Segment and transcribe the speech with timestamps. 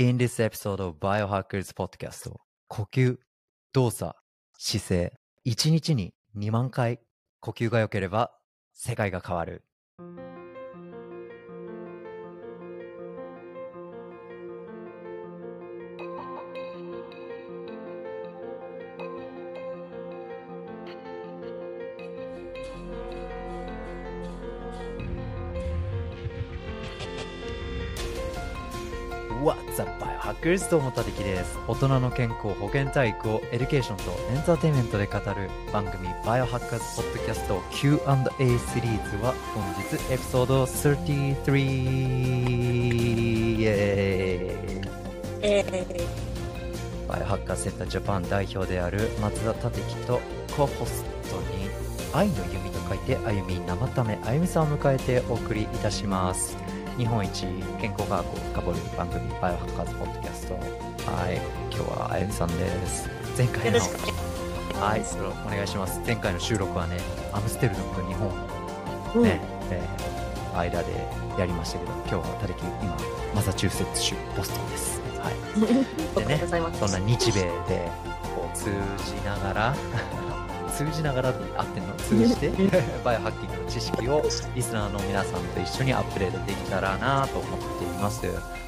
[0.00, 2.30] In this episode of Biohackers Podcast
[2.68, 3.18] 呼吸、
[3.72, 4.14] 動作、
[4.56, 5.12] 姿勢
[5.44, 7.00] 1日に2万回
[7.40, 8.30] 呼吸が良ければ
[8.72, 9.64] 世界が変わる
[30.28, 30.70] What's up, Biohackers?
[30.70, 31.58] どうもたてきです。
[31.66, 37.98] 大人の健康、保健体育をエデュケーションとエンターテインメントで語る番組 Biohackers Podcast Q&A
[38.58, 41.56] シリーズは本日エピソード33
[43.60, 46.06] イエーイ
[47.08, 50.20] バイオハッカーセンタージャパン代表である松田立樹と
[50.54, 51.70] co-host に
[52.12, 56.67] 愛の弓と書いて歩み生ため歩みさんを迎えてお送りいたします
[56.98, 57.46] 日本一
[57.80, 60.54] 健康科学を深掘る番組バイオハッカーズポッドキャスト。
[60.54, 60.60] は
[61.30, 61.36] い
[61.72, 63.08] 今日は歩みさんです。
[63.38, 63.78] 前ー、回の。
[64.84, 66.00] はいそれお願いします。
[66.04, 66.98] 前回の収録はね
[67.32, 68.32] アムステルダムと日本
[69.14, 69.22] うん。
[69.22, 69.40] ね、
[69.70, 70.92] えー間で
[71.38, 72.96] やりましたけど今日は立樹今
[73.32, 75.00] マサチューセッツ州ボストンです。
[75.20, 76.24] はい。
[76.26, 76.80] でとうございます。
[76.80, 77.48] そんな日米で
[78.34, 78.72] こう通
[79.06, 79.76] じながら
[80.78, 81.94] 通じながらで合ってんの？
[81.94, 82.50] 通じて？
[83.04, 84.22] バイオハッキングの知識を
[84.54, 88.24] リスナーの皆さんと一緒にアップデートできたらなと思っています。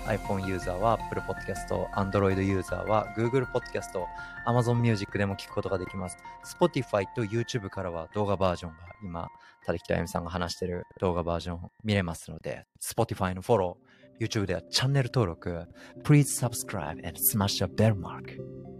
[0.06, 3.96] iPhone ユーザーは Apple Podcast Android ユーザーは Google Podcast
[4.44, 6.18] Amazon Music でも聞くことができます。
[6.44, 9.28] Spotify と YouTube からは動画バージョンが今
[9.64, 15.68] た木とあゆみさんが話してる動画バージョン見れますので Spotify のフォロー YouTube ではチャンネル登録
[16.02, 18.36] Please subscribe and smash the bell mark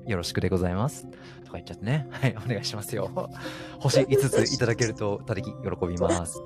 [0.06, 1.06] よろしくでございます。
[1.44, 2.08] とか言っちゃってね。
[2.12, 3.10] はい、お願いしますよ。
[3.78, 6.40] 星5ついただけると、たてき喜びます。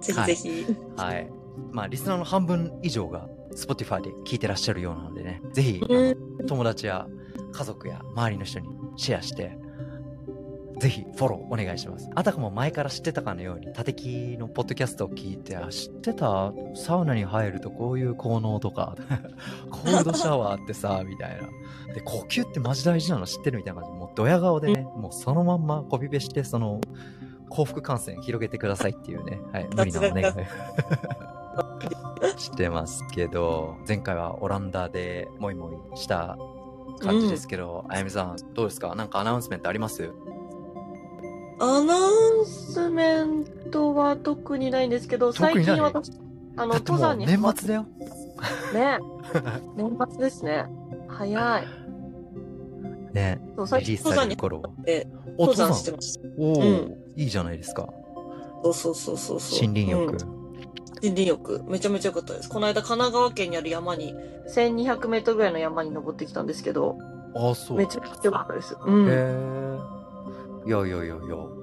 [0.00, 0.76] ぜひぜひ。
[0.96, 1.30] はい。
[1.72, 7.06] まあ、リスナーの半分以上が Spotify で聞いてらっしゃるようなのでね、ぜひ、うん友達や
[7.52, 9.58] 家族や周りの人にシェアして、
[10.80, 12.08] ぜひフォローお願いします。
[12.14, 16.52] あたかも前から知ってたかのように、たてきのポッドキャストを聞いて、あ、知ってた？
[16.74, 18.96] サウナに入るとこういう効能とか、
[19.70, 21.38] コールドシャワーってさ、みたい
[21.86, 21.94] な。
[21.94, 23.94] で、呼吸ってマジ大事なの知ってるみたいな感じ。
[23.94, 26.80] で、もうドヤ顔でね、もうそのまんまコピペして、その、
[27.50, 30.34] 幸福感染広げてくださいっていうね、はい、無理なお願い。
[32.38, 36.38] し てますけど、前回はオランダでモイモイした
[37.00, 38.94] 感じですけど、あやみさん、どうですか？
[38.94, 40.10] なんかアナウンスメントあります？
[41.60, 45.64] アナウンスメントは特にないんですけど、特にない？
[45.64, 46.12] 最近私、
[46.56, 47.86] あの、だってもう登山に年末だよ。
[48.72, 48.98] ね。
[49.76, 50.66] 年末ですね。
[51.08, 51.66] 早い。
[53.12, 54.70] ね、そう、最リリースさ近登山にれる頃は。
[54.84, 55.74] で、お登山？
[55.74, 56.28] してました。
[56.38, 57.88] おお、うんいいじゃないですか。
[58.62, 59.68] そうそうそうそうそう。
[59.68, 60.12] 森林浴。
[60.24, 60.40] うん
[61.02, 61.62] 森林浴。
[61.66, 62.48] めちゃめちゃ良かったです。
[62.50, 64.14] この間、神奈川県にある山に、
[64.54, 66.98] 1200メートルぐらいの山に登ってきたんですけど、
[67.34, 67.78] ああ、そう。
[67.78, 68.76] めちゃくちゃ良かったです。
[68.84, 69.06] うん。
[69.08, 69.99] へえ。
[70.66, 71.16] いやいやいやいや、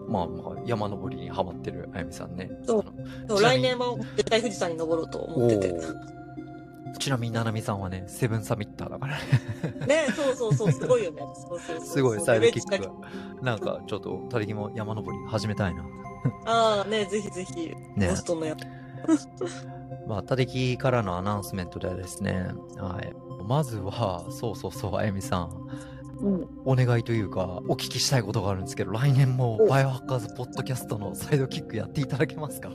[0.07, 2.49] まあまあ、山登りにハマってるあやみさんね。
[2.65, 5.75] そう来年は絶対富士山に登ろうと思ってて。
[6.99, 9.85] ちなみに、ななみさんはね、セブンサミッターだからね。
[9.85, 11.21] ね、そうそうそう、すごいよね。
[11.35, 12.91] そうそうそうすごい、サイドキックが。
[13.41, 15.85] なんか、ちょっと、たりぎも山登り始めたいな。
[16.45, 18.55] ああ、ね、ぜひぜひ、ねボストンのや
[20.07, 23.13] まあ、たてきからのアナウンスメントではですね、はい。
[23.45, 25.67] まずは、そうそうそう、あやみさん。
[26.65, 32.71] お願いというか、お聞きしたいことがあるんですけど、来年もおバイオハッカーズポッドキャストのサイドキックやっていただけますか？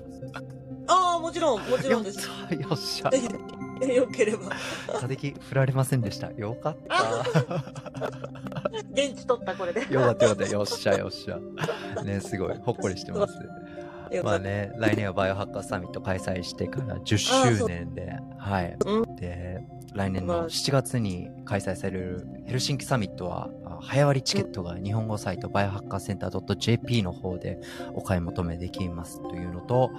[0.88, 2.26] ああ、もちろん、もちろんです。
[2.26, 3.10] よっしゃ
[3.86, 4.50] よければ。
[5.00, 6.30] たてき振られませんでした。
[6.32, 7.64] よかった。
[8.92, 9.80] 現地取った、これで。
[9.92, 10.52] よかったよかった。
[10.52, 11.38] よっしゃよっしゃ。
[12.04, 13.34] ね、すごい、ほっこりしてます。
[14.22, 18.76] まあね、来年はバイオハッカーサミット開催してから10周年で、はい。
[18.84, 19.60] うで、
[19.94, 27.60] 来年の7月に開催されるヘルシンキサミットは、あ早割チケットが日本語サイトバイオハッカーセンター .jp の方で
[27.94, 29.90] お買い求めできますというのと、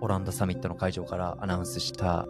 [0.00, 2.26] オランダサミットの会場からアナウンスした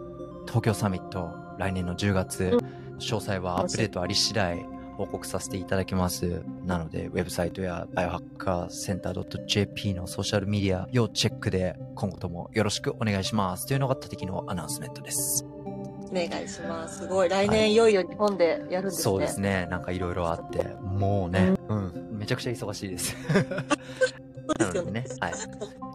[0.47, 2.79] 東京サミット、来年の10月、うん。
[2.99, 4.65] 詳細はアップデートあり次第
[4.99, 6.43] 報告させていただきます。
[6.65, 13.65] なので、ウェブサイトやバイオハッカーセンター .jp のソーシャルメディア要チェックで今後ともよろしくお願いします。
[13.65, 15.45] というのが他的のアナウンスメントです。
[15.45, 16.99] お願いします。
[16.99, 17.29] すごい。
[17.29, 19.03] 来年いよいよ日本でやるんですね。
[19.03, 19.67] そうですね。
[19.71, 23.15] なんかいろいろあって、もうね、うん、めちゃくちゃ忙しいです。
[24.49, 25.33] そうですよねなのでね。、はい。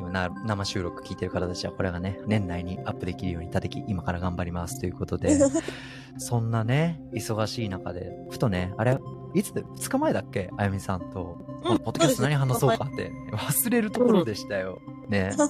[0.00, 5.38] 今な生収録聞いてる方たちは、これがね、年内にアップできるように、たてき、今から頑張りますということで、
[6.18, 8.98] そんなね、忙しい中で、ふとね、あれ、
[9.34, 10.50] いつで、2日前だっけ？
[10.56, 14.80] あやみさんと、うんポッドキャスト何話そうかって、忘れるところでしたよ。
[15.08, 15.32] ね。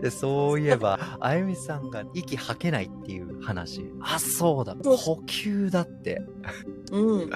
[0.00, 3.88] で、そういえば、あゆみさんが息吐けないっていう話。
[4.00, 4.90] あ、そうだ、呼
[5.26, 6.20] 吸だって。
[6.90, 7.30] うん。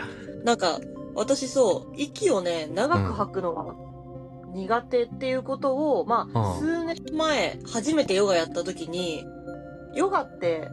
[0.44, 0.80] なんか、
[1.14, 3.74] 私そう、息をね、長く吐くのが
[4.56, 9.24] 苦手っていうことを、まあ、うん数年前、初めてヨガやった時に、
[9.94, 10.68] ヨガって、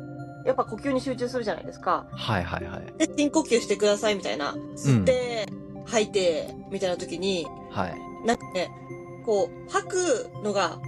[0.46, 2.06] やっぱ呼吸に集中するじゃないですか。
[2.12, 2.94] はいはいはい。
[2.98, 4.56] で、深呼吸してくださいみたいな。
[4.76, 5.48] 吸って、
[5.86, 7.96] 吐いて、みたいな時に、はい。
[8.26, 8.70] なんかね、
[9.26, 10.80] こう、吐くのが、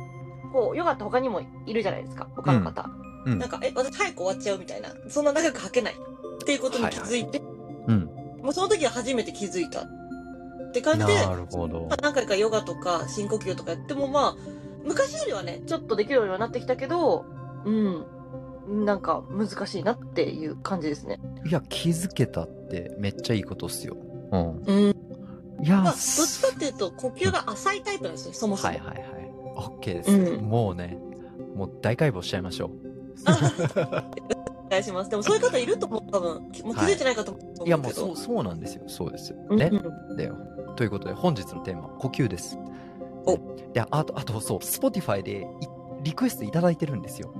[0.52, 2.28] こう、ヨガって他にもいるじゃないですか。
[2.36, 2.90] 他の方。
[3.26, 3.50] うんなん。
[3.50, 4.90] か、え、私早く終わっちゃうみたいな。
[5.10, 5.94] そんな長く吐けない。
[5.94, 5.98] っ
[6.46, 7.42] ていうことに気づいて、
[7.88, 8.10] うん。
[8.44, 9.82] もうその時は初めて気づいた。
[9.82, 9.84] っ
[10.75, 11.98] て感じで、なるほどまあ。
[12.01, 14.38] 何回かヨガとか深呼吸とかやってもまあ、
[14.83, 17.25] 昔よりはね、ちょっとできるようにはなってきたけど、
[17.66, 18.06] うん。
[18.86, 21.19] なんか難しいなっていう感じですね。
[21.45, 23.95] いや、気づけたってめっちゃいいことっすよ。
[24.31, 24.63] うん。
[24.66, 24.95] うん。
[25.63, 28.74] いや、まあ、どっちかっていうと、呼吸が浅いタイプなんですよ、そもそも。
[28.74, 29.31] はいはいはい。
[29.56, 30.12] OK です。
[30.12, 30.98] うんもうね、
[31.56, 34.31] もう大解剖しちゃいましょお
[34.70, 35.10] 願いします。
[35.10, 36.52] でもそういう方いると思う、多分。
[36.52, 37.78] きもう気づいてない方もいると思うけど。
[37.78, 38.84] もうそう、そうなんですよ。
[38.88, 39.38] そうですよ。
[39.50, 39.70] うんね。
[39.72, 40.36] うんだよ。
[40.76, 42.58] ということで、本日のテーマ、呼吸です。
[43.26, 43.38] お
[43.74, 45.68] で、あと、あと、そう、Spotify でい
[46.04, 47.34] リクエストいただいてるんですよ。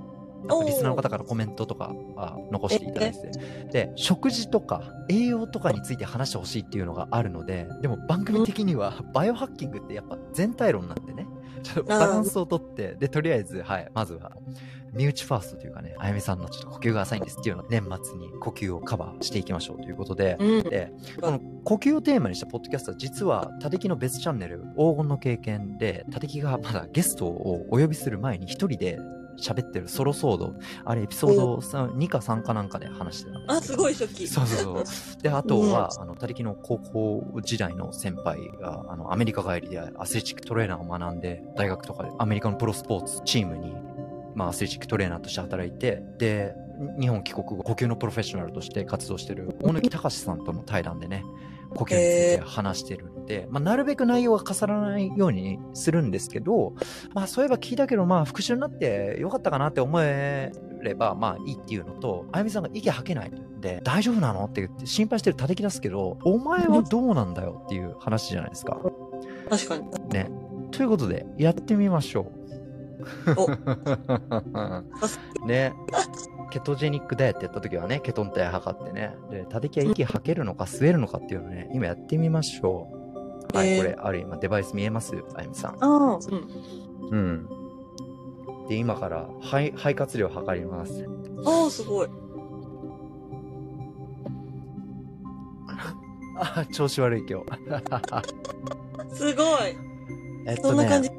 [0.66, 3.30] リスナーの方からコメントとかあ残していただいてて。
[3.72, 11.28] で、食事とか栄養とかについて話してほしいっていうのがあるので、でも番組的にはバイオハッキングってやっぱ全体論なんでね、
[11.66, 14.32] ちょっとバランスをとって、で、とりあえず、はい、まずは、
[14.94, 20.64] 身内ファーストというかね、あやみさんのちょっと呼吸が浅いんですっていうのを年末に呼吸をカバーしていきましょうということで、うん。
[20.64, 29.00] で、この呼吸をテーマにしたポッドキャストは実は、タテキの別チャンネル、黄金の経験で、タテキがまだゲストをお呼びする前に一人で
[29.38, 30.54] 喋ってるソロソード、
[30.84, 33.54] あれエピソード3 2か3かなんかで話してた。
[33.54, 34.28] あ、すごい初期。
[34.28, 35.22] そうそうそう。
[35.22, 43.76] で、あとは、あの、他力の高校時代の先輩が、あの、アメリカ帰りでアスレチックトレーナーを学んで、大学とかでアメリカのプロスポーツチームに、
[44.36, 46.54] まあ、アスレチックトレーナーとして働いて、で、
[47.00, 51.24] 日本帰国後、呼吸のプロフェッショナルとして活動してる大貫隆さんとの対談でね、
[51.74, 53.12] 呼吸について話してる
[53.50, 56.74] まあ、なるべく内容は重ならないようにするんですけど、
[57.14, 60.52] まあ、そういえば聞いたけど、まあ、復習になってよかったかなって思え
[60.82, 68.80] れば、まあ、いいっていうのと、あやみさんが息吐けないんで、大丈夫なのって言って心配してる叩き出すけど、お前はどうなんだよっていう話じゃないですか。
[69.50, 69.90] 確かに。
[70.10, 70.30] ね。
[70.72, 72.32] ということで、やってみましょ
[73.38, 73.60] おう。
[75.48, 75.74] ね。
[76.52, 79.14] ケトジェニックダイエットやった時はね、ケトン体測ってね。
[79.30, 82.95] で、叩きは息吐けるのか吸えるのかっていうのをね、今やってみましょう。
[83.56, 85.16] はい、えーこれ、ある今デバイス見えます？
[85.36, 85.72] あやみさん。
[85.72, 86.20] ああ、うん。
[87.10, 87.48] うん。
[88.68, 91.06] で、今から肺肺活量測ります。
[91.46, 92.08] ああ、すごい。
[96.38, 97.46] あ、調子悪い今日。
[99.16, 99.46] すごい。
[100.48, 101.10] えっとねそんな感じ。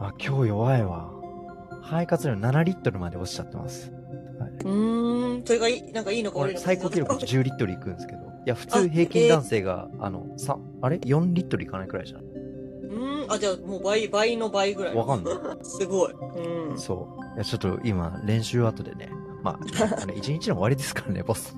[0.00, 1.10] あ、今日弱いわ。
[1.82, 3.92] 肺活量7リットルまで落ちちゃってます。
[4.64, 5.44] うーん。
[5.44, 6.66] それがいい、なんかいいのか悪いのか。
[6.66, 8.29] 最高記録10リットルいくんですけど。
[8.46, 12.20] いや、普通平均男性が、あの、さ、あれ ?4 リットルいかないくらいじゃん。
[12.20, 13.32] うーん？
[13.32, 14.96] あ、じゃあもう倍、倍の倍ぐらい。
[14.96, 15.34] わかんない。
[15.62, 16.12] すごい。
[16.12, 16.78] うん。
[16.78, 17.34] そう。
[17.36, 19.10] いや、ちょっと今、練習後でね。
[19.42, 19.58] まあ、
[20.02, 21.54] あの、 1日の終わりですからね、ボス。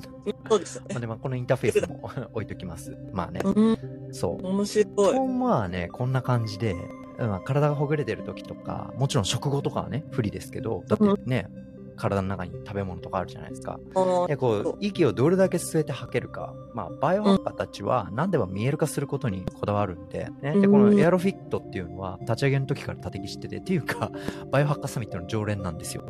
[0.48, 0.88] そうですよね。
[0.90, 2.96] まあ、で、まあ、このインターフェースも 置いときます。
[3.12, 3.40] まあね。
[3.44, 3.78] うん。
[4.12, 4.46] そう。
[4.46, 4.94] 面白い。
[5.16, 6.76] とまあね、こんな感じで、
[7.18, 11.48] まあ、体がほぐれてる時とか、もちろん食後とかはね、不利ですけど、だってね、
[12.02, 13.78] 体の中に食べ物とかあるじゃないですか。
[13.94, 16.52] あで、こそうう、息をどれだけ吸えて吐けるか。
[16.74, 20.60] まあ、バイオハッカーたちは何でも見える化することにこだわるんで、ね。
[20.60, 24.10] で、このエアロフィットっていうのは、立ち上げの時から叩き知ってて、っていうか、
[24.50, 26.02] バイオハッカーサミットの常連なんですよ。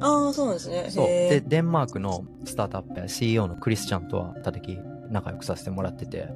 [0.00, 0.86] あー、そうなんですね。
[0.90, 1.06] そう。
[1.06, 4.78] で、デンマークのスタートアップや CEO のクリスチャンとは叩き
[5.10, 6.28] 仲良くさせてもらってて、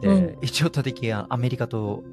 [0.00, 2.04] で、うん一応叩きはアメリカと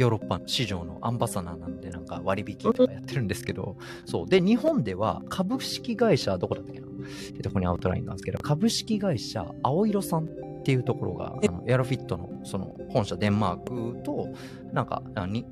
[0.00, 3.76] ヨーロッパの市場のアンバサダーなんでなんか割引とかやってるんですけど、
[4.06, 4.26] そう。
[4.26, 6.86] で、日本では株式会社、どこだったっけな？
[7.34, 14.28] えっと、ここにアウトラインなんですけど、株式会社青色さんっていうところが、あのエアロフィットのその本社デンマークと、
[14.72, 15.02] なんか、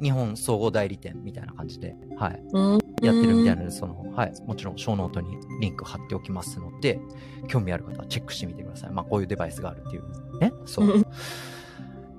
[0.00, 2.42] 日本総合代理店みたいな感じで、はい。
[2.52, 2.78] うん。
[3.02, 7.00] やってるみたいなので、その、はい、もちろん、ショーノートにリンク貼っておきますので、
[7.48, 8.90] 興味ある方はチェックしてみてください。
[8.90, 10.38] まあ、こういうデバイスがあるっていう。
[10.40, 10.52] ね。
[10.66, 11.06] そうう。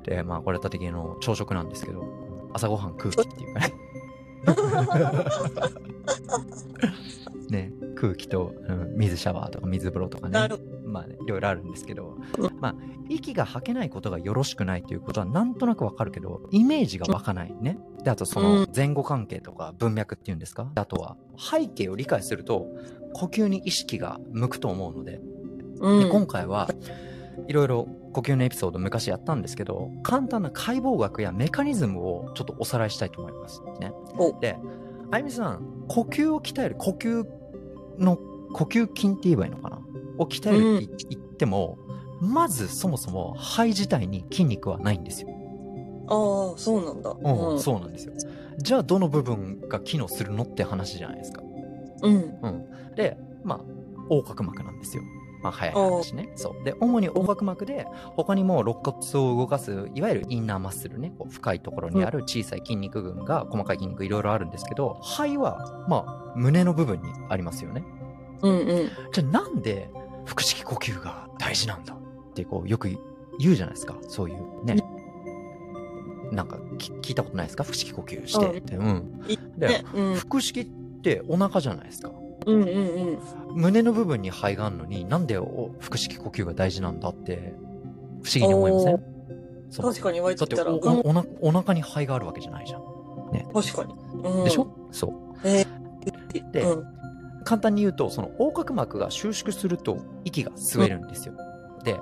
[0.10, 2.04] で、まあ、これ、たてきの朝食なんですけど、
[2.52, 3.74] 朝ごはん空気っていうかね。
[7.50, 10.40] ね、空気と、うん水シャワーとか水風呂とかね。
[10.86, 12.18] まあね、いろいろあるんですけど。
[12.38, 12.76] う、まあ、
[13.08, 17.78] 息が吐けないことがよろしくないということはなんとなくわかるけど、イメージが湧かないね。
[18.04, 20.72] で、あとその前後関係とか文脈っていうんですか？
[20.76, 22.68] あとは背景を理解すると、
[23.14, 25.22] 呼吸に意識が向くと思うので、
[25.82, 26.10] でん。
[26.10, 26.70] 今回は
[27.48, 33.62] いろいろ呼吸のエピソード昔やったんですけど、簡単な解剖学やメカニズムをちょっとおさらいしたいと思います。
[33.80, 34.40] ねお。
[34.40, 34.58] で、
[35.12, 37.26] あゆみさん、呼吸を鍛える、呼吸
[37.98, 38.18] の、
[38.54, 39.82] 呼吸筋って言えばいいのかな？
[40.18, 41.78] を鍛えるって言っても、
[42.20, 45.30] まずそもそも肺自体に筋肉はないんですよ。
[46.08, 47.16] ああ、そうなんだ。
[47.18, 47.60] うん、うん。
[47.60, 48.14] そうなんですよ。
[48.58, 51.42] じゃあ、どの部分が機能するのって話じゃないですか。
[52.02, 52.40] うん。
[52.42, 52.66] うん。
[52.96, 53.60] で、まあ、
[54.10, 55.04] 横隔膜なんですよ。
[55.42, 56.32] まあ、早い話ね。
[56.36, 56.64] そう。
[56.64, 58.98] で、主に横隔膜で、他にも肋骨
[59.34, 67.84] を動かす、いわゆるインナーマッスルね、こう深いところにある小さい筋肉群が、細かい筋肉いろいろあるんですけど、肺は、まあ、胸の部分にありますよね。
[68.42, 68.90] うんうん。
[69.12, 69.90] じゃあ、なんで、
[70.26, 72.90] 腹式呼吸が大事なんだって、こう、よく
[73.40, 73.96] 言うじゃないですか。
[74.02, 74.76] そういうね。
[76.32, 77.64] なんかき聞いたことないですか？
[77.64, 78.76] 腹式呼吸してって。
[78.76, 79.20] うん。
[79.28, 79.84] いで。
[80.30, 80.66] 腹式っ
[81.02, 82.12] てお腹じゃないですか。
[82.52, 83.62] うんうんうん。
[83.62, 87.54] 胸の部分に肺があるのになんでお腹式呼吸が大事なんだって
[88.24, 89.04] 不思議に思いません？
[89.70, 92.82] そう確かに言われてたら、おうん、おおなお腹に肺があるわけじゃないじゃん。
[93.54, 93.94] 確かに。
[94.24, 95.12] うん、でしょ、そう。
[95.44, 95.66] え
[96.52, 96.84] でうん。
[97.44, 101.36] 簡単に言うと、その横隔膜が収縮すると息が吸えるんですよ。
[101.84, 101.94] で、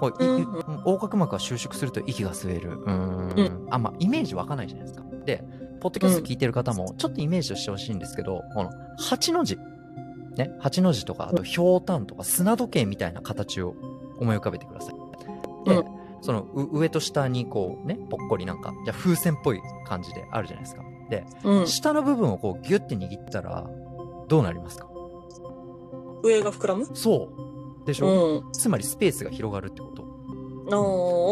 [0.00, 0.46] こうんい
[0.86, 2.72] 横隔膜が収縮すると息が吸える。
[2.72, 3.66] うーん。
[3.70, 5.04] あ、まあ、イメージ湧かないじゃないですか。
[5.24, 5.44] で、
[5.80, 8.70] ポッドキャスト聞いてる方も、ちょっとイメージをしてほしいんですけど、この、
[9.00, 9.58] 8の字。
[10.36, 13.74] ね、8の字とか、あと、ひょうたんとか、砂時計みたいな形を
[14.18, 14.94] 思い浮かべてください。
[15.68, 15.84] で、うん
[16.24, 20.82] その、う上と下にこうね、ぽっこりなんか、じゃあ風船っぽい感じであるじゃないですか。
[21.10, 21.66] で、うん。
[21.66, 23.68] 下の部分をこうギュッて握ったら、
[24.28, 24.88] どうなりますか？
[26.22, 26.86] 上が膨らむ？
[26.94, 27.28] そ
[27.82, 27.86] う。
[27.86, 28.52] でしょ、うん。
[28.52, 30.02] つまりスペースが広がるってこと。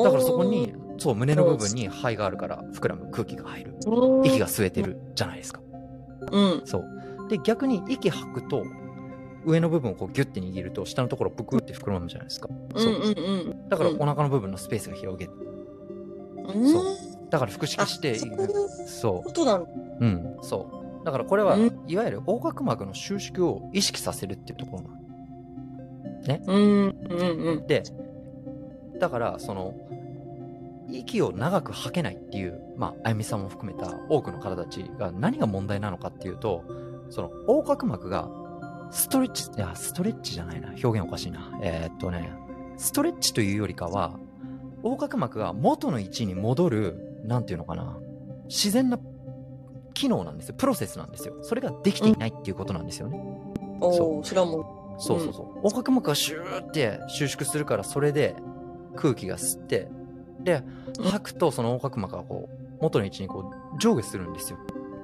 [0.04, 3.74] だからそこに、そう、胸の部分に肺があるから膨らむ空気が入る。
[3.86, 5.62] うん、息が吸えてるじゃないですか。
[6.30, 6.62] うん。
[6.66, 6.84] そう。
[7.30, 8.62] で、逆に息吐くと、
[9.44, 12.48] 上の部分をこうギュッて握ると、下のところぷくって膨らむじゃないですか。
[12.76, 13.56] そう。
[13.68, 15.32] だからお腹の部分のスペースが広げる。
[16.54, 16.72] うん。
[16.72, 16.84] そう
[17.30, 18.30] だから腹式して、あそう
[18.86, 20.04] そう。
[20.04, 20.36] うん。
[20.42, 21.04] そう。
[21.04, 25.02] だからこれは、うんいわゆる横隔膜の収縮を意識させるっていうところなの。
[26.46, 26.96] うん。
[27.10, 27.66] うんうん。
[27.66, 27.82] で、
[29.00, 29.74] だから、その、
[30.88, 36.64] 息を長く吐けないっていう、まあ、あゆみさんも含めた多くの方たちが何が問題なのかっていうと、
[37.10, 38.28] その、横隔膜が、
[38.92, 40.68] ストレッチ、いや、ストレッチじゃないな。
[40.68, 41.50] 表現おかしいな。
[41.62, 42.30] えーっとね、
[42.76, 44.18] ストレッチというよりかは、
[44.84, 47.96] 横隔膜が元の位置に戻る、なんていうのかな。
[48.48, 48.98] 自然な
[49.94, 50.54] 機能なんですよ。
[50.58, 51.38] プロセスなんですよ。
[51.40, 53.18] それができていないっていうことなんですよね。
[53.80, 55.46] おお、それはもそうそうそう。
[55.64, 58.36] 横隔膜がシューって収縮するから、それで
[58.94, 59.88] 空気が吸って、
[60.40, 60.62] で、
[61.02, 64.58] 吐くとその横隔膜がこう、元の位置にこう、上下するんですよ。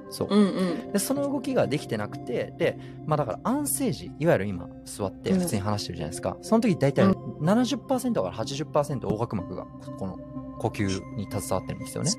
[0.09, 0.35] そうう。。
[0.35, 0.91] うんうん。
[0.91, 6.37] で、その動きができてなくて、で、まあだから安静時、いわゆる今座って普通に話してるじゃないですか。
[6.41, 7.11] その時大体うん
[7.41, 9.65] 70%から80%横隔膜が
[9.97, 10.17] この
[10.59, 12.11] 呼吸に携わってるんですよね。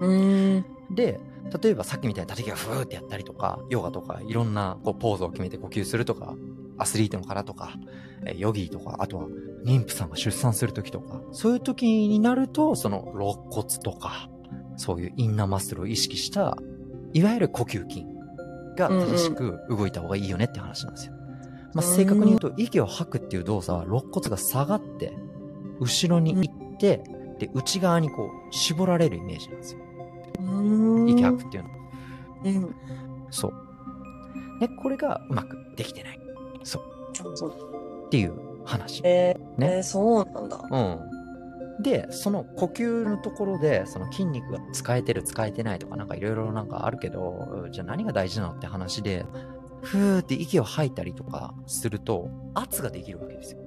[0.00, 0.64] うーん。
[0.94, 1.20] で、
[1.62, 6.34] 例えばさっきみたいに叩きがふーってやったりとか、ヨガとかいろんなこうポーズを決めて呼吸するとか、
[6.78, 7.74] アスリートの方とか、
[8.26, 9.26] えーヨギとか、あとは
[9.64, 14.28] 妊婦さんが出産するときとか、そういう時になると、その肋骨とか、
[14.76, 16.56] そういうインナーマッスルを意識した、
[17.12, 18.06] いわゆる呼吸筋
[18.76, 21.14] が正しく動いた方がいいよねって話なんですよ。
[21.74, 25.12] まあ、正確に言うと、息を吐くっていう動作は肋骨が下がって、
[25.80, 27.02] 後ろに行って、
[27.38, 29.80] で、内側にこう、絞られるイメージなんですよ。
[30.40, 30.42] う
[31.04, 31.08] ん。
[31.08, 31.76] 息吐くっていうのは。
[32.44, 32.74] うん。
[33.30, 33.54] そう。
[34.60, 36.20] で、これがうまくできてない。
[36.62, 36.82] そう。
[38.06, 39.00] っていう話。
[39.04, 40.60] えー、ねえーそうなんだ。
[40.70, 41.00] うん。
[41.82, 49.26] で、その呼吸のところで、その筋肉が使えてる、使えてないとか、なんかいろいろなんかあるけど、じゃあ何が大事なのって話で、
[49.82, 53.60] ふーって息を吐いたりとかすると、圧ができるわけですよ。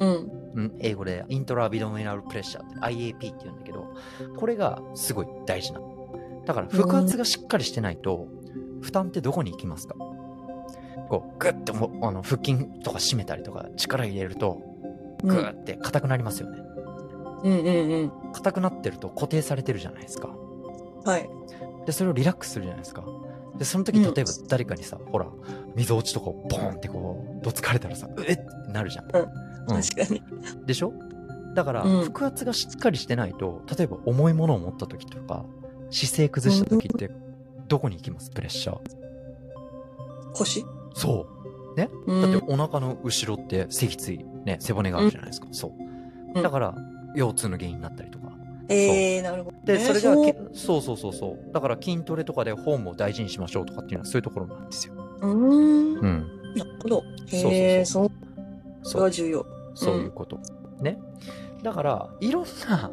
[0.00, 0.30] うん。
[0.52, 3.94] うん、英語でイントラビドミナルプレッシャーって IAP って言うんだけど、
[4.36, 6.42] これがすごい大事なの。
[6.44, 8.26] だから腹圧がしっかりしてないと、
[8.80, 9.94] 負担ってどこに行きますか？
[11.08, 14.60] こう、グッてもあの腹筋とか締めたりとか力入れると、
[15.22, 16.58] グーって硬くなりますよね。
[16.58, 16.69] うん
[17.44, 18.32] うんうん。
[18.32, 20.28] 硬くなってると固定されてるじゃないですか。
[21.04, 21.28] はい。
[21.86, 23.04] で、それをリラックスするじゃないですか。
[23.56, 25.26] で、その時、うん例えば誰かにさ、ほら、
[25.74, 29.04] 溝落ちとかをボーンってこう、どつかれたらさ、うえってなるじゃん。
[29.06, 29.10] うん
[29.66, 30.22] 確かに。
[30.66, 30.92] でしょ？
[31.54, 35.44] だから、うん腹圧がしっかりしてないと、例えば重いものを持った時とか、
[35.90, 37.10] 姿勢崩した時って、
[37.68, 38.30] どこに行きます？
[38.30, 38.78] プレッシャー。
[40.34, 40.64] 腰？
[40.94, 41.26] そ
[41.76, 41.76] う。
[41.76, 41.90] ね？
[42.06, 45.48] うんだってお腹の後ろって脊椎、ね、背骨があるじゃないですか。
[45.52, 45.72] そう
[46.36, 46.40] う。
[46.40, 46.74] んだから、
[47.14, 48.30] 腰痛の原因になったりとか。
[48.68, 49.56] ええー、なるほど。
[49.64, 51.52] で、えーそれがそうけ、そうそうそうそう。
[51.52, 54.94] だから筋トレとかでフォームを大事にしましょうとかっていうのはそういうところなんですよ。
[54.94, 55.98] うーん。
[55.98, 56.02] う。
[56.02, 56.24] なん
[56.68, 57.02] るほど。
[57.26, 58.10] へえ、そう。
[58.82, 59.10] そそうれは。
[59.10, 59.46] 重要。
[59.74, 60.38] そういうこと。
[60.80, 60.98] ね。
[61.62, 62.90] だから、いろんな、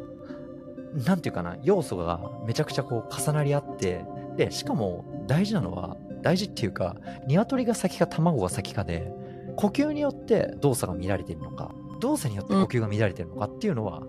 [1.06, 4.04] なんていうかな、要素がめちゃくちゃこう重なり合って、
[4.36, 6.96] で、しかも大事なのは、大事っていうか、
[7.26, 9.12] 鶏が先か卵が先かで、
[9.56, 14.00] 呼吸によって動作が乱れているのか、動作によって呼吸が乱れているのかっていうのは、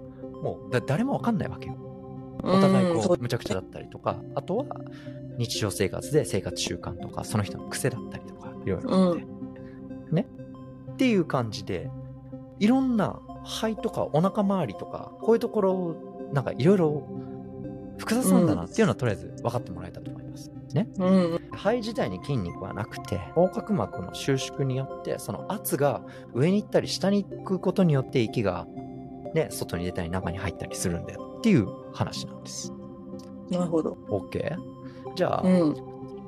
[0.42, 1.76] もうだ誰もわかんないわけよ。
[2.44, 4.66] お互いこう、むちゃくちゃだったりとか、あとは
[5.38, 9.26] 日常生活で生活習慣とか、その人の癖だったりとか、いろいろあって。
[10.12, 10.28] ね。
[10.94, 11.90] っていう感じで、
[12.60, 15.96] いろんな肺とかお腹周りとか、こういうところ、
[16.34, 17.08] なんかいろいろ
[17.98, 20.12] 複雑なんだなっていうのはとりあえず分かってもらえたと。
[20.74, 20.90] ね。
[20.98, 26.02] うんうん肺自体に筋肉はなくて、横隔膜の収縮によって、その圧が
[26.34, 28.66] 上に行ったり下に行くことによって息が、
[29.34, 32.72] ね、外に出たり中に入ったりするんだよっていう話なんです。
[33.50, 33.98] なるほど。
[34.10, 34.56] OK?
[35.16, 35.76] じゃあ、うん。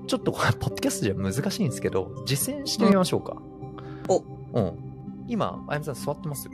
[0.07, 3.41] ちょっとこれ、ポッドキャストじゃ難しいんですけど、実践してみましょうか。
[4.09, 4.77] おうん。
[5.27, 6.49] 今、あやめさん座ってます？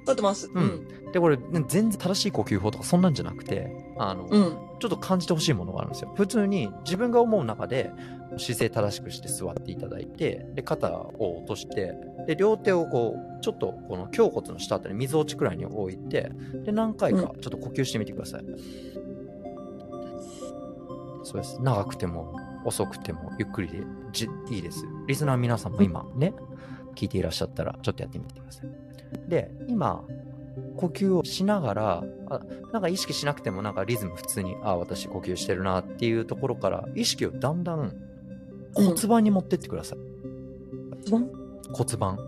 [0.00, 0.50] 立ってます。
[0.54, 1.12] うん。
[1.12, 4.58] で、これ、ね全然正しい呼吸法とかそんなんじゃなくて、あの、うん。
[4.80, 6.12] ちょっと感じてほしいものがあるんですよ。
[6.16, 7.92] 普通に自分が思う中で
[8.36, 11.94] 姿勢正しくして座っていただいて、で、肩を落として、
[12.26, 16.32] で、両手をこう、ちょっとこの胸骨の下あたり、水落ちくらいに置いて、
[16.64, 18.44] で、何回かちょっと呼吸してみてください。
[21.24, 21.60] そうです。
[21.62, 22.34] 長くても、
[22.64, 23.82] 遅くても、ゆっくりで
[24.12, 24.84] じいいです。
[25.06, 26.32] リスナー皆さんも今ね、
[26.94, 28.70] 聞いていらっしゃったら、ちょっとやってみてください。
[29.28, 30.04] で、今、
[30.76, 32.40] 呼吸をしながら、あ
[32.72, 37.94] なんか意識しなくてもなんかリズム普通に、あ、私呼吸してるなっていうところから、意識をだんだん
[38.74, 39.98] 骨盤に持ってってください。
[41.10, 41.26] 骨
[41.72, 42.18] 骨盤。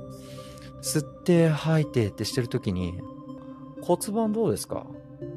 [0.83, 3.01] 吸って吐いてってしてるときに、
[3.81, 4.87] 骨盤どうですか？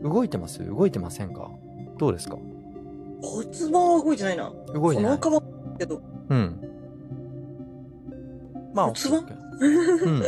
[0.04, 0.66] 動いてます？
[0.66, 1.50] 動いてませんか？
[1.98, 2.38] どうですか？
[3.22, 4.52] 骨盤は動いてないな。
[4.74, 5.20] 動いてない。
[5.80, 6.02] けど。
[6.30, 6.62] うん。
[8.74, 9.26] まあ、骨盤？
[9.60, 10.24] うん。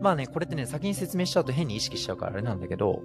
[0.00, 3.02] まあね、これってね、先に説明しちゃうと変に意識しちゃうからあれなんだけど、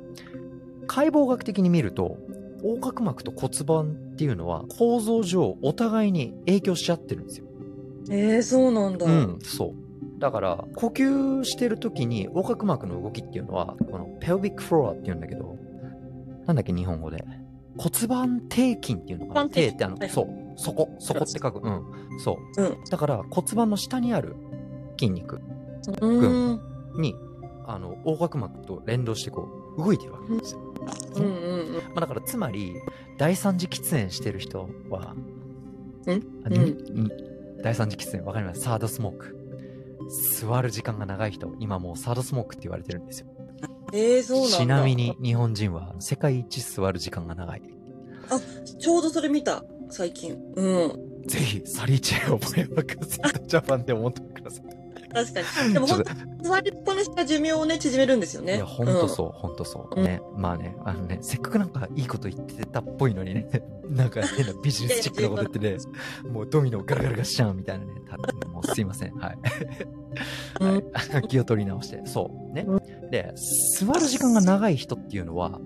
[0.88, 2.18] 解剖学的に見ると、
[2.64, 7.46] 横隔膜と骨盤っていうのは構造上お互いに影響し合ってるんですよ。
[8.10, 9.06] ええそうなんだ。
[9.06, 10.20] うん、そう。
[10.20, 15.58] だから、呼吸してる時に横隔膜の動きっていうのは、このペルビックフロアっていうんだけど、
[16.46, 17.26] なんだっけ、日本語で。
[17.78, 19.42] 骨盤底筋っていうのかな？
[19.42, 21.60] 底ってあの、はいそう、そこ、そこって書く。
[21.62, 21.84] うん、
[22.20, 22.62] そう。
[22.64, 24.36] うんだから骨盤の下にある
[24.98, 25.42] 筋肉
[25.88, 26.75] うーん。
[26.98, 27.16] に、
[27.66, 30.62] あの、横隔膜と連動してこう、動いてるわけですよ。
[31.16, 31.74] うんうんうん。
[31.74, 32.76] まあ、だからつまり、
[33.18, 37.12] 第三次喫煙してる人は、んあにに
[37.64, 38.62] 第三次喫煙わかります？
[38.62, 39.36] サードスモーク。
[40.40, 43.28] 座る時間が長い人、今もうサードスモークって言われてるんですよ。
[43.92, 44.58] ええそうなんだ。
[44.58, 45.18] ちなみに。
[45.22, 47.62] 日本人は世界一座る時間が長い。
[48.80, 50.38] ちょうどそれ見た、最近。
[50.56, 51.26] うん。
[51.26, 54.66] ぜひ、サリーチェアをボヤバカセットジャパンで思ってください。
[55.16, 55.74] 確かに。
[55.74, 58.58] でも本当座りっぱなしが寿命をね、縮めるんですよね。
[58.58, 60.02] いや、ほんとそう、ほんとそう。
[60.02, 60.22] ね。
[60.36, 63.48] まあね、あのね、せっかくなんかいいこと言ってたっぽいのにね、
[63.90, 65.78] なんか変なビジネスチックなこと言ってね、
[66.30, 68.18] もうドミノガラガラガしちゃうみたいなね、た
[68.50, 69.16] もうすいません。
[69.16, 69.38] はい。
[70.60, 70.72] うん。
[70.92, 72.02] はい、気を取り直して。
[72.06, 72.54] そう。
[72.54, 72.82] ねう。
[73.10, 73.34] で、
[73.80, 75.60] 座る時間が長い人っていうのは、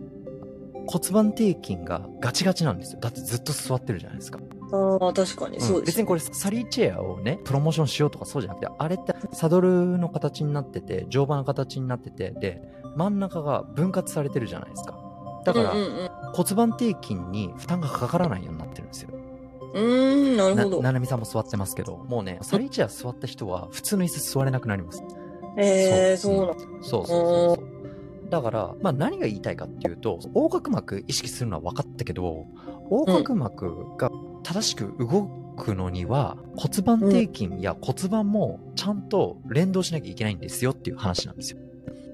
[0.88, 3.00] 骨盤底筋がガチガチなんですよ。
[3.00, 4.40] だってずっと座ってるじゃないですか。
[4.72, 12.62] ああ、確かに、そうです、別にこれサリーチェアをね、プロモーションしようとかそうじゃなくて、あれってサドルの形になってて、乗馬の形になってて、で、
[12.96, 14.98] 真ん中が分割されてるじゃないですか。
[15.46, 19.10] だから、うんうん骨盤底筋に負担がかからないようになってるんですよ。
[19.74, 19.84] うん。
[19.84, 20.82] うーん、なるなほど。
[20.84, 25.04] ななみさんも座ってますけど、もうね、サリーチェア座った人は普通の椅子座れなくなります。
[25.58, 27.62] ええそそううなんそうそうそうそ
[28.28, 28.30] う。
[28.30, 32.46] だから、まあ何が言いたいかっていうと、横隔膜意識するのは分かったけど、
[32.92, 34.12] 横隔膜が
[34.44, 35.24] 正しく動
[35.58, 41.60] くのには、骨盤底筋や骨盤もちゃんと連動しなきゃいけないんですよっていう話なんですよ。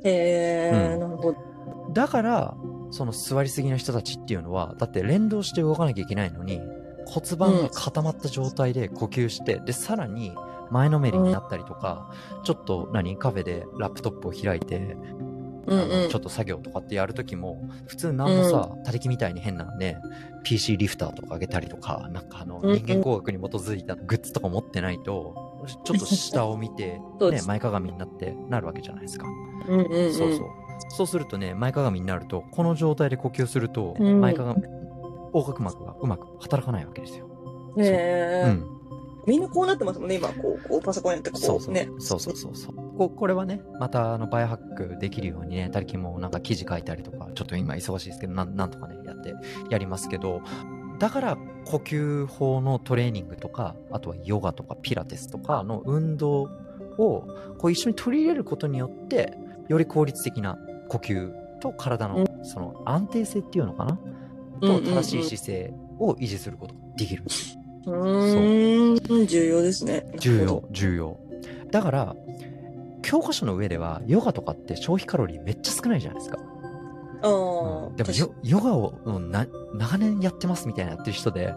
[0.03, 1.93] ええうんなるほど。
[1.93, 2.55] だから、
[2.91, 6.61] その座りすぎの人たちっていうのは、だって連動して動かなきゃいけないのに、
[7.05, 10.33] 骨盤が固まった状態で呼吸して、で、さらに
[10.71, 12.11] 前のめりになったりとか、
[12.43, 14.97] ちょっと何カフェでラップトップを開いて、
[15.67, 19.97] うんうんちょっと作業とかってやるときも、普通なんもさ、他力みたいに変なね、
[20.43, 25.35] PC リフターとかあげたりとか、なんかあの、うんうん人間工学に基づいたグッズとか持ってないと、
[25.83, 26.99] ちょっと下を見て
[27.31, 29.27] ね前かがみになってなるわけじゃないですか。
[29.67, 30.13] うんうんうん。
[30.13, 30.47] そうそう。
[30.89, 34.63] そうするとね、前かがみになると、この状態で呼吸すると、うん前かがみ、
[35.33, 37.27] 横隔膜がうまく働かないわけですよ。
[37.77, 38.74] へえ、うん。
[39.27, 41.73] みんなこうなってますもんね、今、こう、こうパソコンやってこう、そうそう。
[41.73, 41.89] ね。
[41.99, 42.75] そうそうそうそう。
[42.97, 49.33] ここれはね、またあのバイオハックできるようにね、たりきもなんか記事書いたりとか、ちょっと今忙しいですけど、なんなんとかね、やって、
[49.69, 50.41] やりますけど、
[50.99, 56.49] だから呼吸法のトレーニングとか、あとはヨガとかピラティスとかの運動
[56.97, 60.57] をこう一緒に取り入れることによって、より効率的な
[60.87, 63.99] 呼吸と体のその安定性っていうのかな、
[64.61, 67.54] と正しい姿勢を維持することができるんです
[67.89, 67.93] よ。
[67.93, 70.05] うーん、重要ですね。
[70.19, 71.17] 重要、重要。
[71.71, 72.15] だから、
[73.01, 76.37] 教科書の上では、ヨガとかって消費カロリーめっちゃ少ないじゃないですか。
[76.37, 76.43] ど。
[77.21, 77.27] あ
[77.83, 81.53] あ、うんでも確ヨヨガをうんな長年やってますみたいなやってる人で、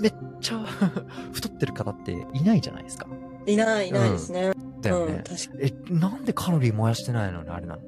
[0.00, 0.58] めっちゃ
[1.32, 3.06] 太ってる方っていないじゃないですか。
[3.46, 4.52] いない、いないですね。
[4.54, 5.22] うん、だよね。
[5.26, 7.42] 確かえ、なんでカロリー燃やしてないの？
[7.42, 7.82] にあれなの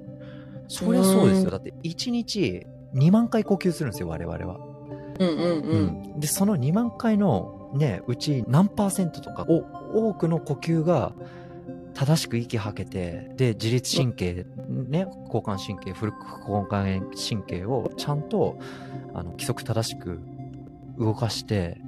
[0.69, 1.51] そりゃそうですうんよ。
[1.51, 4.59] だって1日2万回呼吸するんですよ、我々は。
[5.19, 5.27] に。
[5.27, 6.11] うんうんうん。
[6.15, 11.13] うんで、その2万回のね、うち何パーセントとか、お多くの呼吸が
[11.95, 18.59] 正しく息吐けて、で、自律神経、ね、交感神経、副交感神経をちゃんと、
[19.13, 20.21] あの、規則正しく
[20.99, 21.81] 動かして、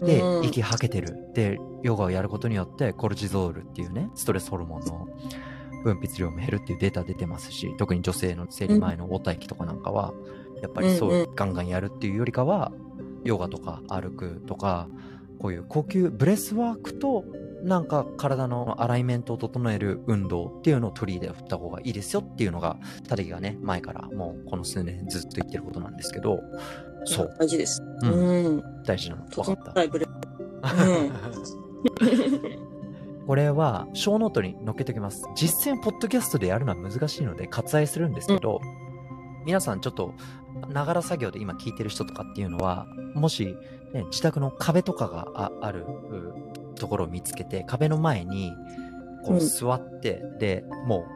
[0.00, 1.30] で、うん息吐けてる。
[1.34, 5.08] で、ヨガをやることによって、コルチゾールっていうね、ストレスホルモンの
[5.84, 10.12] 分泌量も減るっていうデータ出てますし、特に女性の生理前の黄体期とかなんかは、
[10.62, 12.72] やっぱりそうガンガンやるっていうよりかは、
[13.24, 14.88] ヨガとか歩くとか、
[15.44, 17.22] こういう呼吸、ブレスワークと、
[17.64, 26.40] なんか体のアライメントを整える運動っていうのを取り入れた方がいいですよっていうのが、たりがね、前からもうこの数年ずっと言ってることなんですけど、
[27.04, 27.82] そう、大事です。
[28.04, 28.62] う、うんん。
[28.84, 29.26] 大事なの。
[29.28, 29.64] と分かった。
[29.64, 30.06] てもないブレ。
[33.26, 35.24] これは、小ノートに載っけておきます。
[35.34, 36.74] 実践ポッドキャストでやるの。
[36.74, 37.34] は難しいの。
[37.34, 38.62] で割愛するんですけど、
[39.44, 40.14] 皆さんちょっと、
[40.70, 42.56] ながら作業で今聞いてる人とかっていうの。
[42.56, 43.54] は、もし、
[43.94, 48.52] ね、自宅の壁とかがああるうところを見つけて、壁の前に、
[49.24, 51.06] こううん座って、で、も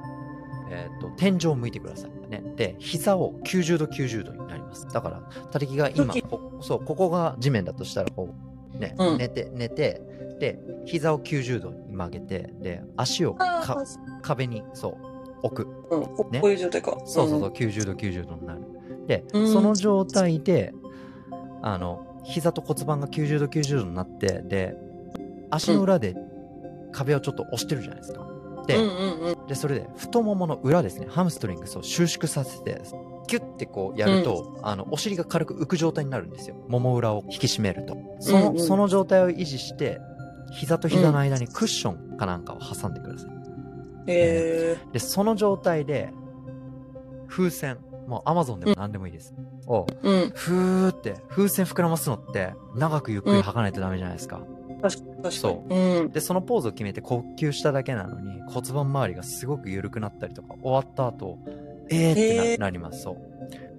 [0.71, 2.31] う、えっ、と、天井を向いてください。
[2.31, 2.43] ね。
[2.57, 4.87] で、膝を90度90度になります。
[4.89, 8.35] だから、たりきが今時、こそう、ここが地面だとしたら、こ
[8.75, 10.01] う、ね、うん寝て、寝て、
[10.39, 13.37] で、膝を90度に曲げて、で、足を
[14.23, 14.95] 壁に、そう、
[15.43, 15.69] 置く。
[15.91, 16.97] うん、こねこういう状態か。
[17.05, 18.61] そうそうそう、90度90度になる。
[19.09, 20.73] で、うんその状態で、
[21.63, 24.77] あの、膝と骨盤が90度90度になって、で、
[25.51, 26.15] 足の裏で
[26.93, 28.27] 壁をちょっと押してるじゃないですか。
[28.67, 29.47] で、うんうんうん。
[29.47, 32.83] で、それで太ももの裏ですね、ハムストリングスを収縮させて、
[33.27, 36.57] キュッてこうやると、あの、お尻が軽く浮く状態になるんですよ。
[36.69, 37.97] もも裏を引き締めると。
[38.21, 40.01] その、うんうんその状態を維持して、
[40.53, 43.31] 膝と膝の間にクッションかなんかを挟んでください。
[43.31, 44.79] へえ。
[44.93, 46.13] で、その状態で、
[47.29, 47.79] 風船、
[48.09, 49.35] もうアマゾンでも何でもいいです。
[49.67, 50.33] を、うん。
[50.35, 54.41] ふーって、風船膨らますのって、長くゆっくり吐かないとダメじゃないですか。
[54.81, 55.11] 確かに。
[55.11, 55.77] 確かそに。
[55.77, 56.11] うん。
[56.11, 61.39] で、そのポーズを決めて呼吸しただけなのに、骨盤周りがすごく緩くなったりとか、終わった後、
[61.91, 63.03] えーってなへーなります。
[63.03, 63.17] そう。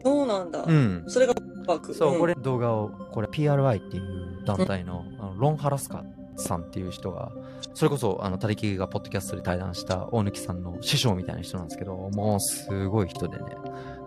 [0.03, 0.63] そうなんだ。
[0.63, 1.03] うん。
[1.07, 1.33] それが
[1.65, 1.93] ワーク。
[1.95, 6.03] そう、んこれ動画を、これ PRI っていう団体の、あのロン・ハラスカ
[6.35, 7.31] さんっていう人が、
[7.73, 13.43] それこそ、あの、たりきがポッドキャストで対談した大貫さんの師匠みたいな人なんですけど、もうすごい人でね。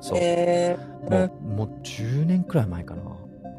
[0.03, 0.19] そう。
[0.19, 0.77] へえ。
[1.09, 3.03] もう、もう10年くらい前かな。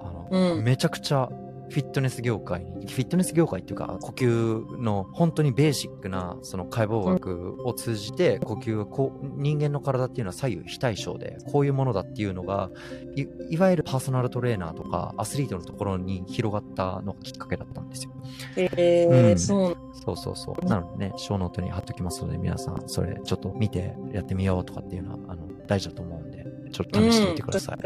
[0.01, 1.29] あの、うんめちゃくちゃ
[1.73, 12.69] フィットネス業界に、フィットネス業界っていうか、呼吸の本当にベーシックな、その解剖学を通じて、呼吸はこう、人間の体っていうのは左右非対称で、こういうものだっていうのが、
[13.15, 18.11] いいわゆるパーソナルトレーナーとか、アスリートのところに広がったのがきっかけだったんですよ。
[18.55, 19.31] へえ。
[19.31, 19.77] うんそう。
[20.05, 20.65] そうそうそう。
[20.65, 26.22] なのでね、 show note に貼っときますので、皆さん、それちょっと見てやってみようとかっていうのは、あの、大事だと思う
[26.73, 27.77] ちょっと試してみてください。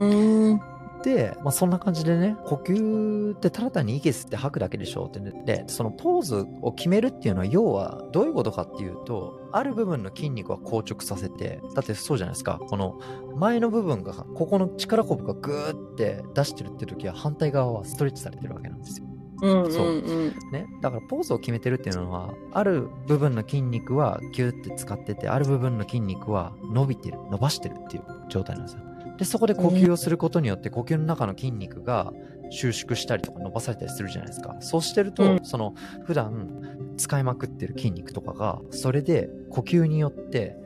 [0.00, 0.06] う
[0.54, 0.60] ん。
[1.02, 5.32] で、まあ、そんな感じでね、呼吸ってただ単に息吸って吐くだけでしょってね。
[5.46, 12.60] で、そのポーズを決めるっていうのは、要はどういうことかっていうと、ある部分の筋肉は硬直させて、だってそうじゃないですか。
[12.68, 13.00] この
[13.36, 19.06] 前の部分が、ここの力こぶがグーって出してるって時は、反対側はストレッチされてるわけなんですよ。
[19.42, 20.34] うんうんそううん。
[20.52, 20.66] ね。
[20.80, 28.82] だからポーズを決めてるっていうのは、ある部分の筋肉はギューって使ってて、ある部分の筋肉は伸びてる、伸ばしてるっていう状態なんですよ。
[29.18, 32.12] で、そこで呼吸をすることによって、呼吸の中の筋肉が
[32.50, 34.56] 収縮したりとか伸ばされたりするじゃないですか。
[34.60, 35.74] そうしてると、うんその
[36.04, 40.56] 普段使いまくってる筋肉とかが、それで呼吸によって、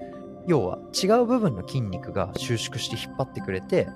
[0.47, 3.89] 要は違う部分の筋肉が収縮して引っ張ってくれて、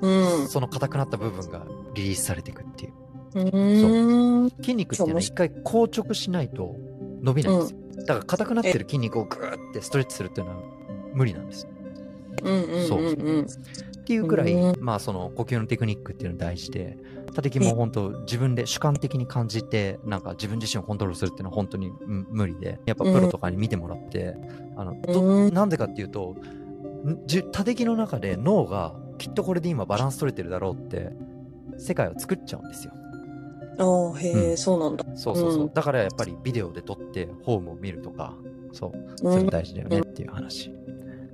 [0.00, 0.08] う
[0.44, 0.48] ん。
[0.48, 2.92] その硬くなった部分がリリースされていくっていう。
[3.34, 4.50] うん。
[4.60, 6.76] 筋肉っていうのは一回硬直しないと
[7.22, 7.78] 伸びないんですよ。
[8.06, 10.62] だから硬くなってる筋肉をグーってストレッチするっていうのは
[11.12, 11.66] 無理なんです。
[12.42, 13.46] うんうんそううんうん。
[14.04, 16.98] っていうくらい、うまあその呼吸のテクニックっていうのは大事で、
[17.34, 24.36] たてきも本当自分で主観的に感じて、なんか自分自身をコントロールするっていうのは本当にうん無理で、やっぱプロとかに見てもらって、
[24.76, 26.36] あの、なんでかっていうと、
[27.06, 31.12] んじ多敵の中で脳がきっとこれで今バランス取れてるだろうって、
[31.78, 32.92] 世界を作っちゃうんですよ。
[33.78, 35.04] ああ、へうえ、そうなんだ。
[35.16, 35.62] そうそうそう。
[35.64, 38.34] うんだからやっぱりビデオで撮ってホームを見るとか、
[38.72, 40.70] そう、そうんれ大事だよねっていう話。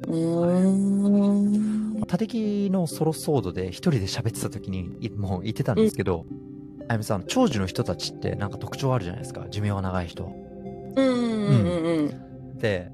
[0.09, 0.69] うー
[1.99, 2.05] ん。
[2.07, 6.25] タテキのソロソードで一人で喋ってた時に、いもう言ってたんですけど、
[6.89, 9.47] あやめさん、長寿の人たちってなんか特徴あるじゃないですか。
[9.51, 10.33] 寿命が長い人。
[10.97, 12.03] うんうんうんう
[12.55, 12.59] ん。
[12.59, 12.91] で、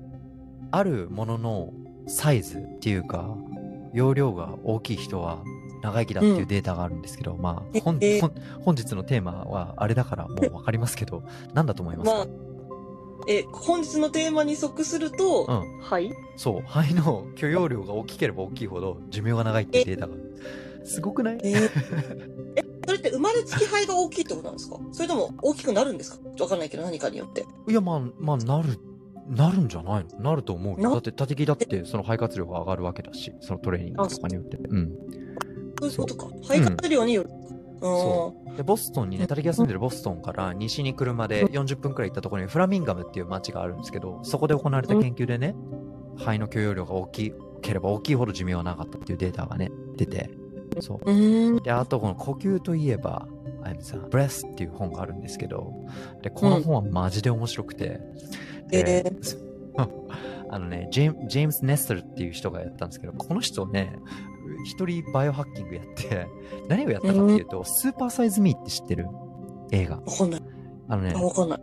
[0.71, 1.73] あるものの
[2.07, 3.37] サイズっていうか、
[3.93, 5.43] 容量が大きい人は
[5.87, 11.22] 長生きだっていうデータがあるんですけど、まあ、ほんえーほん本日のテーマはあれだからもうわかりますけど、
[11.55, 12.27] なんだと思いますか、まあ、
[13.29, 15.81] え、本日のテーマに即すると、うん。
[15.81, 16.12] はい。
[16.37, 20.14] そう、肺の許容量が大きければ大きいほど寿命が長いっていうデータが。
[20.85, 21.38] すごくない？
[21.42, 21.70] えー
[22.57, 24.79] え、それって生まれつき肺が大きいってことなんですか？
[24.92, 26.20] それとも大きくなるんですか？
[26.40, 27.44] わかんないけど何かによって。
[27.68, 28.79] いや、まあ、まあ、なる、
[29.29, 30.20] なるんじゃないの？
[30.20, 30.88] なると思うよ。
[30.88, 34.57] なだって、他的だって、その肺活量が上がるわけだし、そのトレーニングとかによって。
[34.59, 34.92] うん。
[35.81, 36.27] そういうことか。
[36.43, 37.31] 肺活量による。
[37.81, 38.57] そうん。
[38.57, 45.55] で、ボストンにね、タテキが住んでるボストンから西に車で40分くらい行ったところにフラミンガムっていう街があるんですけど、そこで行われた研究でね、
[46.17, 50.31] 肺の許容量が大きければ大きいほど寿命が長かったっていうデータがね、出て、
[50.81, 51.61] そう。
[51.62, 53.29] で、あとこの呼吸といえば、
[53.62, 55.73] あやめさん、ブレスっていう本があるんですけど、
[56.23, 58.01] で、この本はマジで面白くて、
[58.69, 59.12] でえ
[60.49, 63.99] あのねジェーム、ジェームス・ネストルっていう人がやったんですけど、この人ね、
[64.65, 66.27] 一人バイオハッキングやって、
[66.69, 69.09] 何をやったかっていうと、スーパーサイズ・ミーって知ってる？
[69.73, 69.97] 映画。
[69.97, 70.43] わかんない。
[70.89, 71.61] あのねあ、、わかんない。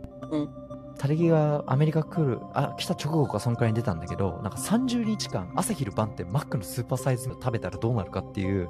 [0.98, 8.68] タレギがアメリカ来る、あ、来た直後かそんくらいに出たんだけど、なんか30日間、朝昼晩ってマックのスーパーサイズを食べたらどうなるかっていう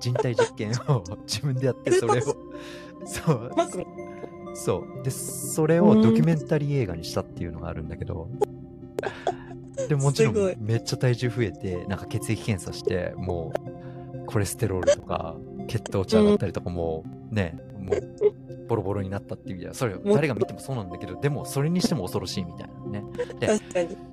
[0.00, 2.22] 人体実験を 自分でやって、それを、
[3.06, 3.86] そう、マックの。
[4.54, 5.02] そう。
[5.02, 8.28] で、それをドキュメンタリー映画にしたっていうのがあるんだけど、
[9.88, 13.52] でもちろんめっちゃ体重増えて、なんか血液検査して、も
[14.22, 15.36] う、コレステロールとか、
[15.68, 23.04] 血糖値上がったりとかもう、ね、もう、ボロボロになったっていう意味では、それ、誰が見てもそうなんだけど、でも、それにしても恐ろしいみたいなね。
[23.40, 23.48] で。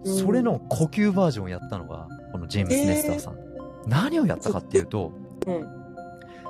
[0.05, 3.37] うんそれ、の呼吸バージョンをやったのが、このジェームス・ネスターさん。
[3.87, 5.11] 何をやったかっていうと、
[5.47, 5.81] うん。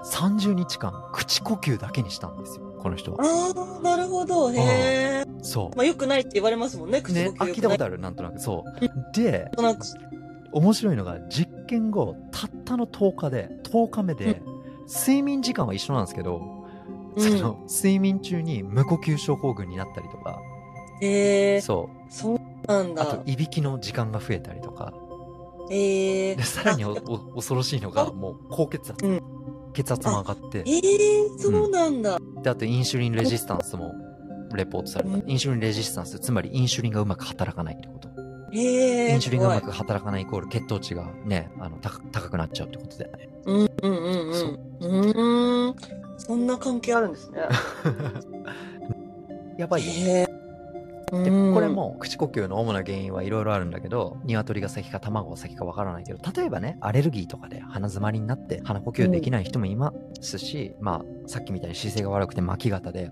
[0.03, 3.19] 30日間、口呼吸だけにしたんですよ、この人は。
[3.21, 4.51] ああ、なるほど。
[4.51, 5.25] へえ。
[5.41, 5.77] そう。
[5.77, 8.39] まあ、良くないって言われますもんね、口ね呼、吸あ、聞いたことある、なんとなく。
[8.39, 9.19] そう。
[9.19, 9.51] で、
[10.51, 14.41] 面白いのが、実験後、たったの10日で、10日目で、
[14.87, 16.41] 睡眠時間は一緒なんですけど、
[17.15, 20.39] うんその、睡眠中に無呼吸症候群になったりとか、
[21.01, 21.61] へえ。
[21.61, 22.93] そそうなんう。
[22.97, 23.23] あとだ、。
[23.25, 24.93] いびきの時間が増えたりとか、
[25.69, 26.43] へえで、。
[26.43, 29.05] さらにおあお恐ろしいのが、もう、高血圧。
[29.05, 29.21] うん
[29.73, 32.19] 血圧も上がって、ええ、そうなんだ。
[32.43, 33.93] で、あと、インシュリンレジスタンスも、
[34.57, 35.15] レポートされた。
[35.15, 38.09] うんインシュリンレジスタンス、つまりインシュリンがうまく働かないってこと。
[38.53, 43.29] インシュリンがうますく働かないイコール血糖値がね、あの、高高くなっちゃうってことだよね。
[43.45, 44.33] うんうんうんうん。
[44.33, 45.75] そうん。
[46.17, 47.39] そんな関係あるんですね。
[49.57, 49.91] やばいよ。
[49.93, 50.27] で、
[51.11, 51.67] うんこれ。
[51.67, 63.11] も口呼吸の主な原因はいろいろあるんだけど、鶏が先か卵が先かわからないけど、例えばね、アレルギーとかで鼻詰まりになって鼻呼吸できない人もいますし、まあ、さっきみたいに姿勢が悪くて巻き型で、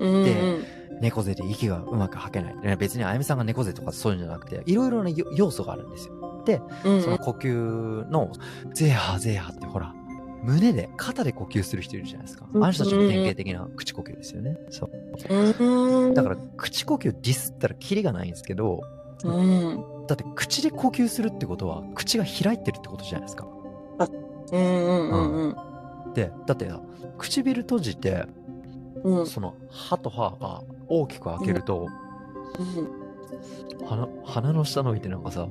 [0.00, 2.60] うんうんで猫背で息がうまく吐けない。
[2.62, 6.42] で別にあやみさんが猫背とかそういうんじゃなくて、いろいろなよ要素があるんですよ。
[6.44, 8.30] で、うんその呼吸の、
[8.72, 9.92] ゼーハーゼーハーってほら、
[10.44, 12.46] 胸で、肩で呼吸する人いるじゃないですか。
[12.46, 14.58] んの人たちの典型的な口呼吸ですよね。
[14.70, 14.90] そ
[15.30, 15.64] う。
[15.64, 16.14] うん。
[16.14, 18.82] だから、口呼吸ディスったらキリがないんですけど、
[19.24, 19.84] うん。
[20.06, 23.46] だって口で呼吸するってことは、口が開いてるってことじゃないですか。
[24.52, 25.54] うんうんうん
[26.06, 26.12] うん。
[26.12, 26.70] で、だって、
[27.16, 28.26] 唇閉じて、
[29.04, 29.26] うん。
[29.26, 31.86] その歯と歯が大きく開けると、
[32.58, 35.46] うん鼻、鼻の下伸びてなんかさ、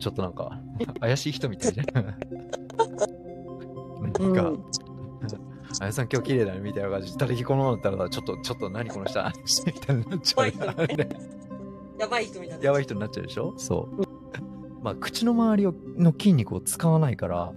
[0.00, 0.58] ちょっとなんか、
[1.00, 1.86] 怪しい人みたいじゃん。
[4.02, 4.52] なんか、
[5.80, 9.20] あやさん今日綺麗だねみたいな感じで、誰きこのだったらさ、ちょっと、ちょっと何この人
[9.66, 10.46] みたいになっちゃう。
[11.98, 12.64] やばい人みたいな。
[12.64, 13.54] やばい人になっちゃうでしょ？
[13.56, 14.02] そう。
[14.82, 17.52] まあ、口の周りをの筋肉を使わないから、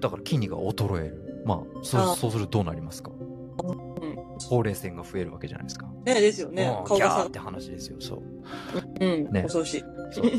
[0.00, 1.42] だから筋肉が衰える。
[1.46, 3.10] まあ、そうあそうするとどうなりますか？
[4.48, 5.86] ほうれい線が増えるわけじゃないですか。
[6.04, 8.22] ねですよね顔がさっ、て話ですよ、そう。
[9.00, 9.32] うん。
[9.32, 9.84] ね恐ろしい。
[10.12, 10.30] そう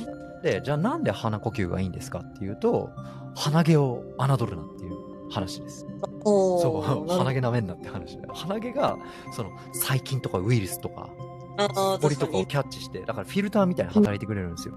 [0.44, 2.90] で、じゃあなんで鼻呼吸がいいんですかっていうと、
[3.36, 5.86] 鼻毛を侮るなっていう話です。
[6.24, 8.20] そう、鼻毛舐めんなって話。
[8.34, 8.98] 鼻毛が、
[9.32, 11.10] その、細菌とかウイルスとか、
[11.58, 12.46] ああ、ホリとかを。
[12.46, 14.76] キャッチして、だからフィルターみたいに働いてくれるんですよ。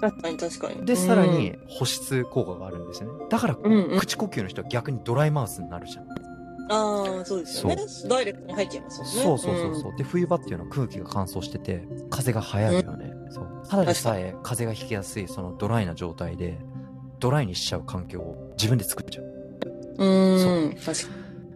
[0.00, 0.86] 確かに確かに。
[0.86, 3.26] で、さらに保湿効果があるんですよね。
[3.28, 6.06] だから、うんうん口呼吸の人は逆にドライマウスになるじゃん。
[6.68, 7.76] ああ、そうですよね。
[8.08, 9.22] ダイレクトに入っちゃいますもんね。
[9.22, 9.96] そうそうそうそう。
[9.96, 13.12] で、冬場っていうのは空気が乾燥してて、風が早いよね。
[13.30, 13.62] そう。
[13.68, 16.58] ただでさえ風が引きやすい、そのドライな状態で、
[17.18, 19.24] ドライにしちゃう環境を自分で作っちゃう。
[19.98, 20.66] うん。
[20.66, 20.74] うん。
[20.74, 20.92] 確か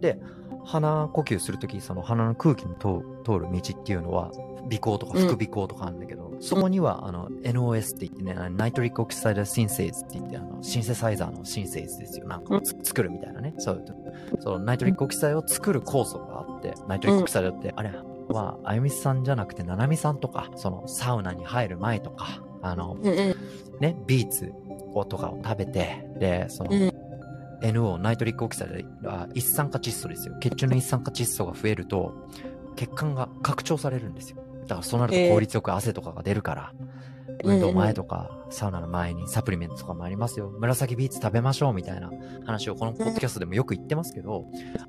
[0.01, 0.19] で、
[0.65, 4.31] 鼻呼吸するとき、その鼻の空気の通通る道っていうのは、
[4.69, 12.27] 鼻孔とか副鼻孔とかあるんだけど、そこにはあの NOS って言ってね、ナイトリックオキサイドシンセイズって言ってあのシンセサイザーのシンセイズですよ。
[12.27, 13.53] なんか作るみたいなね。
[13.57, 13.83] そう
[14.39, 17.91] そのナイトリックオキサイドを作る酵素があって、ナイトリックオキサイドって、あれ
[18.29, 22.95] は、あゆみさんじゃなくて、ななみさんとか、そのサウナに入る前とか、あの。
[23.79, 24.51] ね、ビーツ
[24.93, 26.93] をとかを食べて、で、その、うん
[27.61, 30.35] NO、ナイトリックオキサイドは一酸化窒素ですよ。
[30.39, 32.13] 血中の一酸化窒素が増えると、
[32.75, 34.43] 血管が拡張されるんですよ。
[34.67, 40.49] だからそうなると効率よく汗とかが出るから、うん運動前とか、サウナの前にサプリメントとかもありますよ。
[40.49, 42.09] 紫ビーツ食べましょうみたいな
[42.45, 44.45] 話をこのポッドキャストでもよく言ってますけど、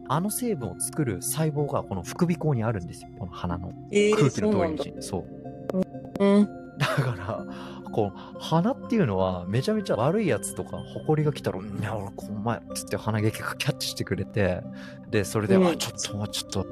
[0.08, 3.10] あの成分を作る細胞がこの副鼻腔にあるんですよ。
[3.18, 4.52] この鼻のえー、空気の。
[4.52, 5.02] 通り道に。
[5.02, 6.24] そう。
[6.24, 6.48] うん。
[6.78, 7.46] だから、
[7.90, 14.62] こう、鼻っていうのは、めちゃめちゃ悪いやつとか、埃が来たら、いや、俺、この前、つって鼻毛がキャッチしてくれて、
[15.10, 16.66] で、それで、うんあ、ちょっと、ちょっと、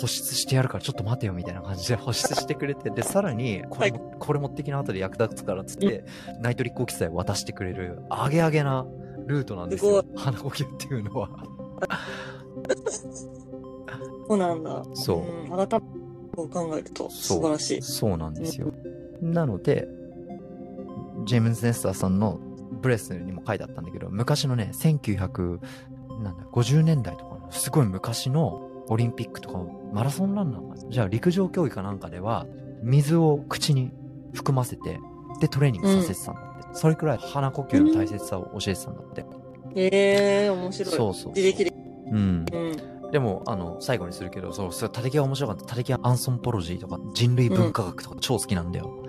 [0.00, 6.04] 保湿してやるからちょっと待てよみたいな感じで保湿してくれて、で、 さらに、これも、これ持ってきな後で役立つからっつって、
[6.40, 8.86] ナイトリックオキサ渡してくれる、アゲアゲな
[9.26, 10.04] ルートなんですよ。
[10.16, 11.28] 鼻呼吸っていうのは。
[14.28, 14.84] そうなんだ。
[14.94, 15.54] そう。
[15.54, 15.56] ん。
[15.68, 15.86] 改め
[16.46, 17.82] て考えると素晴らしい。
[17.82, 18.72] そうなんですよ。
[19.20, 19.88] なので、
[21.24, 22.40] ジェームズ・ネスターさんの
[22.80, 29.58] ブレスにも書いてあったんだけど、昔のね、1950年代とかのすごい昔のオリンピックとか
[29.92, 30.90] マラソンランナーかな？
[30.90, 32.46] じゃあ陸上競技かなんかでは
[32.82, 33.92] 水を口に
[34.32, 34.98] 含ませて、
[35.40, 36.68] でトレーニングさせてたんだって。
[36.74, 39.26] それくらい鼻呼吸の大切さを教えてたんだって。
[39.74, 40.94] ええー、面白い。
[40.94, 41.72] そうそうそう自力で。
[42.10, 42.46] うん。
[42.50, 43.10] うん。
[43.10, 45.66] でも、あの、最後にするけど、そう、それ、タテキが面白かった。
[45.66, 49.04] タテキはアンソンポロジーとか人類文化学とか超好きなんだよ。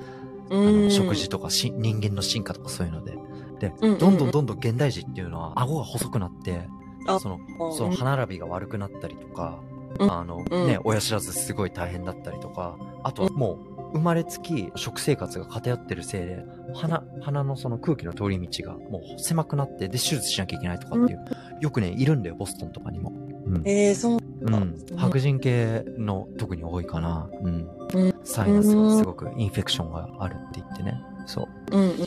[0.51, 3.17] あうんの食事とかし人間の進化とかそういうので。
[3.59, 6.67] で、うんうんうんどんどんどんどん現代人っていうのは顎が細くなって、
[7.07, 21.25] あその、うんその歯並びが悪くなったりとか、うんあの、うんね、親知らずすごい大変だったりとか、あとはもう、生まれつき食生活が偏ってるせいで、鼻、鼻のその空気の通り道がもう狭くなって、で、手術しなきゃいけないとかっていう、
[21.61, 23.11] よくね、いるんだよ、ボストンとかにも。
[23.45, 23.61] うん。
[23.65, 24.19] ええー、そう。
[24.41, 24.75] うん。
[24.97, 27.29] 白人系の特に多いかな。
[27.43, 27.67] うん。
[27.93, 31.01] うんサイナスがすごくインフェクションがあるって言ってね。
[31.25, 31.77] そう。
[31.77, 31.97] うんうん。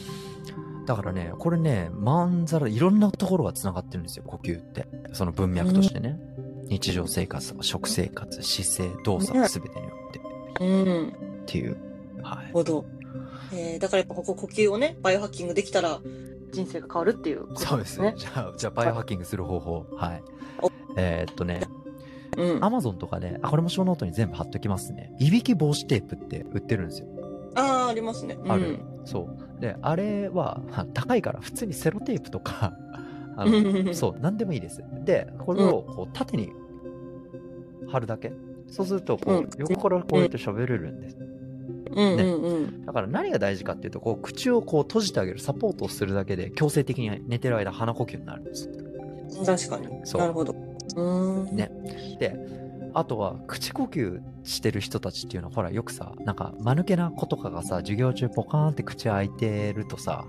[0.86, 4.86] だからね、これね、まんざらいろんなところが繋がってるんですよ、呼吸って。
[5.12, 6.18] その文脈としてね。
[6.68, 10.20] 日常生活とか食生活、姿勢、動作、すべてによって。
[10.60, 11.08] うん。
[11.08, 11.12] っ
[11.46, 11.76] ていう。
[12.22, 12.52] はいなる。
[12.52, 12.84] ほど。
[13.52, 16.00] えー、だからやっぱここ呼吸をね、バイオハッキングできたら
[16.52, 18.14] 人生が変わるっていうことそうですね。。
[18.16, 19.86] じゃあ、じゃあ、バイオハッキングする方法。
[19.96, 20.22] はい
[20.62, 20.70] お。
[20.96, 21.60] えーっとね、
[22.36, 22.64] うん。
[22.64, 25.12] アマゾンとかで、あ、これもショーノートに全部貼っときますね。
[25.18, 27.08] いびき防止テープって売ってるんですよ。
[27.54, 28.36] ああ、ありますね。
[28.38, 28.80] うんある。
[29.04, 29.60] そう。
[29.60, 32.74] で、あれは、は 高いから普通にセロテープとか、
[33.36, 34.82] あうの、んそう、なんでもいいです。
[35.04, 36.52] で、これをこう縦に
[37.88, 38.32] 貼るだけ。
[38.68, 41.16] そうすると、こう横からこうやって喋れるんです。
[41.18, 42.84] うんうんうん。
[42.84, 48.68] だから何が大事かっていうと、こう、口をこう閉じてあげる、サポートをするだけで、強制的に寝てる間鼻呼吸になるんです。
[49.46, 49.88] 確かに。
[50.04, 50.52] そうなるほど。
[50.52, 51.56] うーん。
[51.56, 51.70] ね。
[52.18, 52.36] で、
[52.92, 60.24] あとは、口呼吸してる人たちっていうのは、ほら、よくさ、なんか、間抜けな子とかがさ、授業中ポカーンって口開いてるとさ、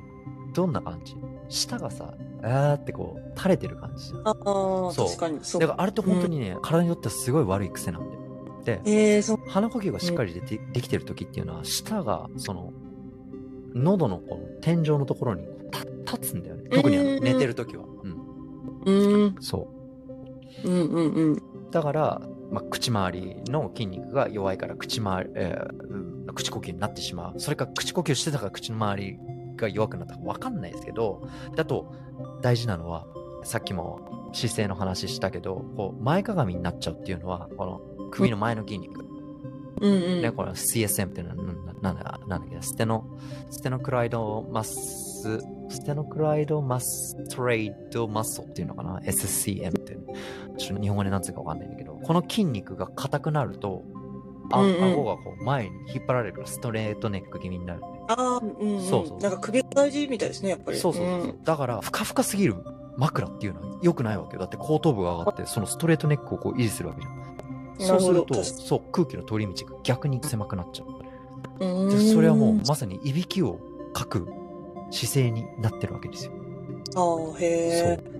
[0.54, 1.16] どんな感じ？
[1.50, 4.28] 舌がさ、あーってこう、垂れてる感じじゃん。
[4.28, 5.40] ああ、そう確かに。
[5.42, 5.62] そう。
[5.62, 8.22] だからあれって本当にね、体にとってはすごい悪い癖なんだよ。
[8.64, 9.38] で、ええー、そう。
[9.48, 12.74] 鼻呼吸がしっかりでき,、できてる時っていうのは、舌が、その、
[13.74, 15.84] 喉のこの天井のところにた
[16.18, 16.70] 立つんだよね。
[16.70, 17.84] 特にあのうん寝てる時は。
[17.86, 18.12] うん。
[18.86, 19.42] うーん。
[19.42, 19.68] そ
[20.64, 20.68] う。
[20.68, 21.42] うんうんうん。
[21.72, 27.40] だから、まあ、口周りの筋肉が弱いから口周り、えーうん口呼吸になってしまう。
[27.40, 29.20] それか口呼吸してたから口の周り
[29.58, 31.94] が弱くなったかわかんないですけど、だと
[32.42, 33.06] 大事なのは、
[33.44, 39.06] さっきも姿勢の話したけど、こう前かがみになっちゃうっていうのは、この首の前の筋肉。
[39.82, 40.22] うんうん。
[40.22, 43.06] ね、これ CSM っていうのはなんだなんだなんだっけステノ、
[43.50, 45.40] ステノクライドマス、
[45.70, 50.06] ステノクライドマストレイドマッソっていうのかな ?SCM っていう。
[50.58, 53.84] ちょっと日本語で何つうかわかんないんだけど、この筋肉が硬くなると、
[54.52, 57.82] あうんうん顎がこう前に引っ張られるからストレートネック気味になる。
[58.08, 58.82] ああ、うん、うん。
[58.82, 60.78] そうそうなんか首が大事みたいですね、やっぱり。
[60.78, 61.36] そうそうそう。
[61.44, 62.56] だから、ふかふかすぎる
[62.98, 64.40] 枕っていうのは良くないわけよ。
[64.40, 67.18] だって後頭部が上がって、そのストレートネックをこう維持するわけじゃん。
[67.80, 70.86] そうすると、そう、空気の通り道が逆に狭くなっちゃ
[71.60, 71.66] う。
[71.66, 71.90] うん。
[71.90, 73.60] でそれはもううんまさにいびきを
[73.94, 74.28] かく
[74.90, 76.32] 姿勢になってるわけですよ。
[76.96, 77.98] ああ、へえ。
[78.00, 78.18] そう。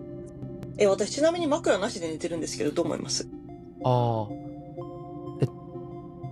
[0.80, 3.28] え、私ちなみに枕なしで寝てるんですけど、どう思います？
[3.84, 4.34] ああ。
[5.42, 5.50] えっ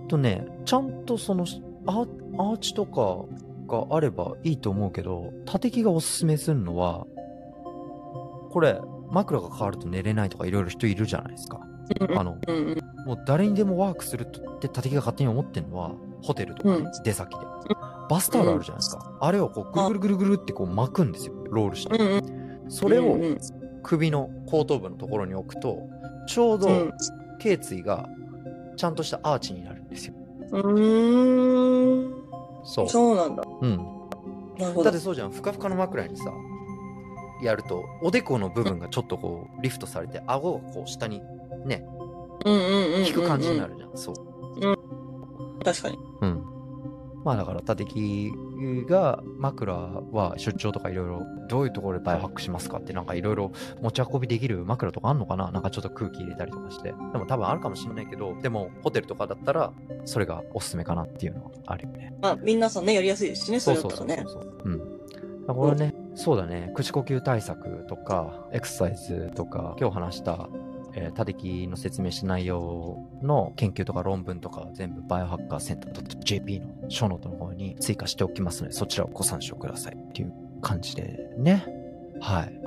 [0.06, 1.44] とね、ちゃんとその
[1.86, 3.24] アーチとか
[3.66, 7.06] があればいいと思うけど、縦木がおすすめするのは、
[8.50, 11.60] これ、枕が変わると寝れないとかいろいろ人いるじゃないですか。
[12.16, 12.38] あの。
[13.06, 15.92] もう誰にでもワークするって縦木が勝手に思ってるのは、
[16.22, 17.46] ホテルとかね、うん出先で。
[18.08, 19.18] バスタオルあるじゃないですか。
[19.20, 21.34] あれをこう、ぐるぐるぐるぐるってこう巻くんですよ。
[21.50, 22.22] ロールして。
[22.68, 23.18] それを
[23.82, 25.88] 首の後頭部のところに置くと、
[26.26, 26.92] ちょうどうん
[27.38, 28.08] 頸椎が
[28.76, 30.14] ちゃんとしたアーチになるんですよ。
[32.66, 32.88] そう。
[32.88, 33.42] そうなんだ。
[33.60, 33.76] うん。
[34.58, 34.98] なるほどだって。
[34.98, 35.30] そうじゃん。
[35.30, 36.24] ふかふかの枕にさ、
[37.42, 41.22] やると、おでこの部分がちょっとこう、リフトされて、顎がこう下に
[41.64, 41.86] ね、
[42.44, 43.06] うんうんうんうんうん。
[43.06, 43.96] 引く感じになるじゃん。
[43.96, 44.14] そう。
[45.64, 45.98] 確かに。
[46.20, 46.55] うん。
[47.26, 48.32] まあだから、立木
[48.88, 53.50] が枕は出張とかいろいろ、どういうところでバイオハックしますかってなんかいろいろ
[53.82, 56.90] 持ち運びできる枕とかあんのかななんかちょっと空気入れたりとかして。
[56.90, 59.72] でも多分あるかもしれないけど、でもホテルとかだったら、
[60.04, 62.14] それがおすすめかなっていうのはあるよね。
[62.22, 64.28] まあ、皆さんね、やりやすいですしね、そそうれだったらね。
[64.28, 64.72] そうそうそうそう。
[64.72, 64.78] うん。
[64.78, 64.92] だか
[65.48, 70.48] らこれね、そうだね、口呼吸対策とか、エクササイズとか、今日話した、
[70.98, 80.32] えー、タデキの説明した内容の研究とか論文とか全部バイオハッカーセンター .jp のショーノートの方に追加しておきますので、そちらをご参照くださいっていう
[80.62, 81.64] 感じでね。
[82.20, 82.60] はい。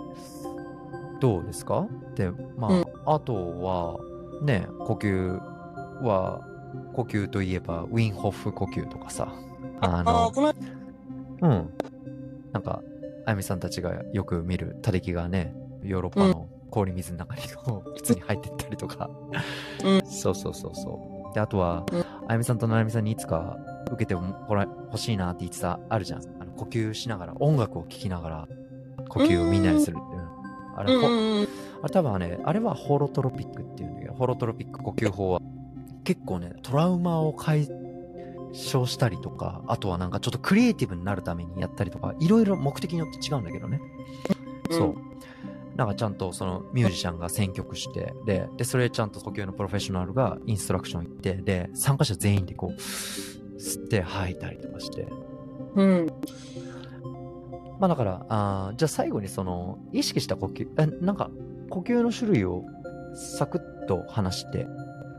[1.20, 1.88] どうですか？
[2.16, 3.98] で、まあ、うんあとは、
[4.44, 5.42] ね、呼吸
[6.04, 6.46] は、
[6.94, 9.34] 呼吸といえば、ウィンホフ呼吸とかさ、
[9.82, 10.32] ああの
[11.42, 11.70] うん。
[12.52, 12.84] なんか、
[13.26, 19.10] あやみさんたちがよく見るタデキがね、ヨーロッパの氷水の中にこう普通に入ってったりとか。
[19.84, 21.34] うんそうそうそうそう。
[21.34, 23.58] で、あとはうん、あやみさんとななみさんにいつか
[23.88, 26.22] 受けてもら欲しいなって言ってた、あるじゃん。
[26.40, 28.48] あの呼吸しながら、音楽を聴きながら、
[29.10, 30.30] 呼吸をみんなにするっていう。
[30.76, 30.94] あれ
[31.92, 35.42] 多分ね、あれはホロトロピックっていうんだけど、ホロトロピック呼吸法は
[36.04, 37.68] 結構ね、トラウマを解
[38.54, 43.80] 消したりとか、あとはなんかちょっとクリエイティブになるためにやったりとか、いろいろ目的によって違うんだけどね。
[44.72, 44.96] そう。
[45.80, 52.82] なんかちゃんとそのミュージシャンが選曲して、で、で、それちゃんと呼吸のプロフェッショナルがインストラクション行って、で、参加者全員でこう、
[53.58, 55.08] 吸って吐いたりとかして、
[55.76, 56.08] うん。
[57.80, 61.32] まあだから、あーじゃあ最後にその、意識した呼吸、えなんか、
[61.70, 62.66] 呼吸の種類を
[63.38, 64.68] サクッと話して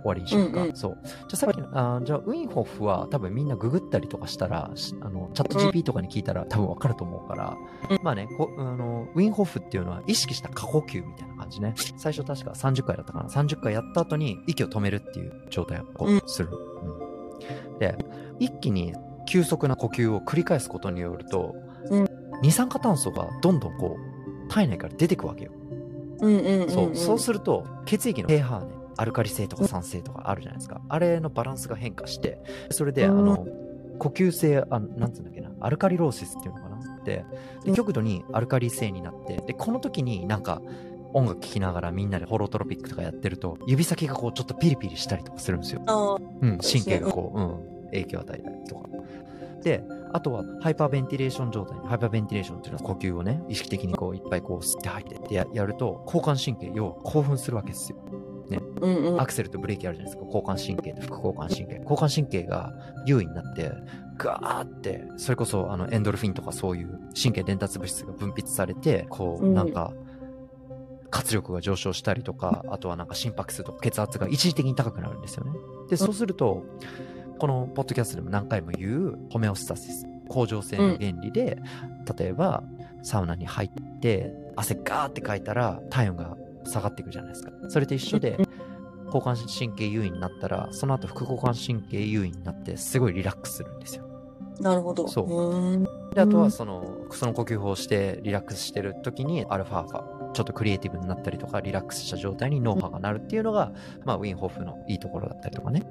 [0.02, 0.62] 終わりにしようか。
[0.62, 0.98] うんうんそう。
[1.04, 7.56] じゃあさっきの、あーじゃあウィンホフは多分みんなググったりとかしたら、しあの、チャット GP とかに聞いたら多分わかると思うから、
[7.90, 11.74] うんまあねこあの、ウィンホフっていうのは意識した過呼吸みたいな感じね。
[11.96, 13.28] 最初確か30回だったかな。
[13.28, 16.50] 30回やった後に息を止めるっていう状態をする。
[16.50, 17.96] うんで、
[18.38, 18.92] 一気に
[19.26, 21.54] 急速な呼吸を繰り返すことによると、
[21.90, 22.06] うん
[22.42, 25.52] 二酸化炭素がどんどんこう体内から出てくわけよ。
[26.68, 30.82] そうそうすると血液の pH ねアルカリ性とか酸性とかあるじゃないですか。
[30.90, 32.38] あれのバランスが変化して
[32.70, 33.46] それで、うんあの
[33.98, 37.24] 呼吸性あなんつうんだっけなアルカリローシスっていうのかなでで
[37.66, 40.62] うん極度にアルカリ性になってでこの時になんか
[41.12, 45.82] 音楽聴きながらみんなでホロトロピックとかやってると指先がこうちょっとピリピリしたりとかするんですよ。
[46.40, 48.88] うん、神経がこう、うん、影響を与えたりとか。
[49.62, 51.78] で、あとは hyperventilation 状態。
[51.86, 57.98] hyperventilation っていうのは呼吸をね、意識的にこういっぱいこう吸って吐いてってややると、交感神経、要は興奮するわけですよ。
[58.80, 59.20] うんうん。
[59.20, 60.26] アクセルとブレーキあるじゃないですか。
[60.26, 61.76] 交感神経と副交感神経。
[61.82, 62.72] 交感神経が
[63.06, 63.72] 優位になって、
[64.16, 69.92] ガーって、それこそあのエンドルフィンとかそういう神経伝達物質が分泌されて、こう、うんなんか、
[71.10, 75.52] 活力が上昇したりとか、あとはなんか心拍数とか血圧が一時的に高くなるんですよね。
[75.88, 76.64] で、そうすると、
[77.38, 81.58] このポッドキャストでも何回も言うホメオスタシス、恒常性の原理で、
[82.16, 82.62] 例えば
[83.02, 87.50] サウナに入って汗ガーってかいたら体温が下がっていくじゃないですか。
[87.68, 88.36] それと一緒で、
[89.14, 94.04] 交感神経優位になったら、その後副交感神経優位になって、すごいリラックスするんですよ。
[94.60, 95.08] なるほど。
[95.08, 96.14] そう。
[96.14, 103.72] で、あとうんはその、その呼吸法をしてリラックスしてる時に、アルファーファ、ちょっとクリエイティブになったりとか、リラックスした状態に脳波がなるっていうのが、
[104.04, 105.82] まあ、ウィンホフのいいところだったりとかね。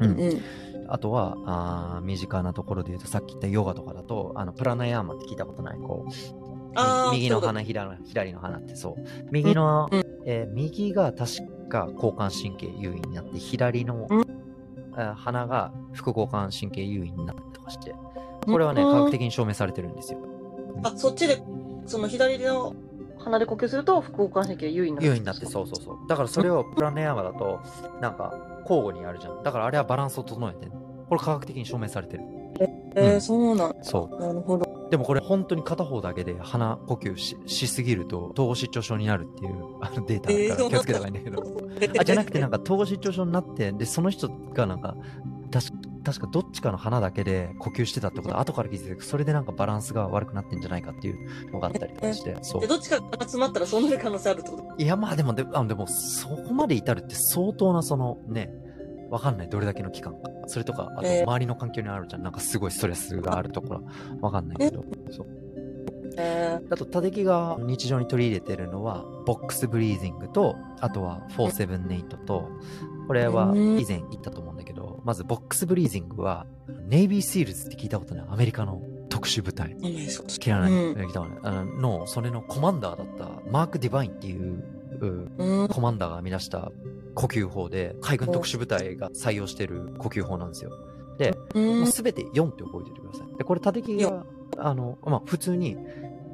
[0.00, 0.42] ううんうん。
[0.88, 6.47] あとは、あー身近なところで言うと、さっき言ったヨガとかだと、あの、プラナヤーマって聞いたことないこう、
[7.12, 9.04] 右の鼻、左の左の鼻ってそう。
[9.30, 11.36] 右の、うんえー右が確
[11.68, 14.20] か交感神経優位になって、左の、うん
[14.96, 17.94] えー鼻が副交感神経優位になったりとかして、
[18.44, 20.18] これはね、うん科学的に証明されてるんですよ。
[20.82, 21.42] あ、そっちで、
[21.86, 22.74] その左の
[23.18, 25.06] 鼻で呼吸すると、副交感神経優位になる。
[25.08, 25.96] 優位になって、そうそうそう。
[26.08, 27.60] だからそれをプラネヤーマだと、
[28.00, 29.42] なんか、交互にやるじゃん。
[29.42, 30.72] だからあれはバランスを整えてる
[31.08, 32.22] これ科学的に証明されてる。
[32.94, 33.76] えーうんそうなんだ。
[33.82, 34.20] そう。
[34.20, 34.67] なるほど。
[34.90, 42.00] でもこれ本当に片方だけで鼻呼吸ししすぎると統合失調症になるっていう あのデータあるから気をつけた方がいいんだけど。
[42.00, 44.96] あ、じゃなくてなんか統合失調症になって、で、その人がなんか、
[45.50, 45.72] 確か
[46.04, 52.66] 確かどっちかの鼻だけで呼吸してたってことは後から気づいて、それでなんかバランスが悪くなってんじゃないかっていうのがあったりとかして、そうで、。
[52.66, 54.82] どっちかが詰まったらそうなる可能性あるってこと？
[54.82, 58.50] いや、まあでも、であのでも、そこまで至るって相当なそのね、
[59.10, 60.30] わかんない、どれだけの期間か。
[60.46, 61.22] それとか、あとえー。
[61.24, 62.22] 周りの環境にあるじゃん。
[62.22, 63.82] なんかすごいストレスがあるところ、
[64.20, 64.84] わかんないけど。
[65.10, 65.26] そう。
[66.18, 72.50] えあと、タデキが日常に取り入れてるのは、 box breathing と、あとは478と、
[73.06, 76.46] これはうん以前言ったと思うんだけど、まず box breathing は、
[76.88, 78.26] ネイビーシールズって聞いたことない。
[78.28, 79.76] アメリカの特殊部隊。
[80.24, 80.26] う。
[80.26, 81.80] 知らない、うん。
[81.80, 84.64] の、それのコマンダーだったマーク・ディバインっていう、
[85.00, 85.68] ううん。
[85.68, 86.70] コマンダーが編み出した
[87.14, 90.70] 呼吸法で、海軍特殊部隊が採用してる呼吸法なんですよ。
[91.54, 91.58] う。
[91.58, 93.36] もうんすべて4って覚えておいてください。
[93.36, 94.24] で、これ、縦木が、
[94.56, 95.76] あの、まあ、普通に、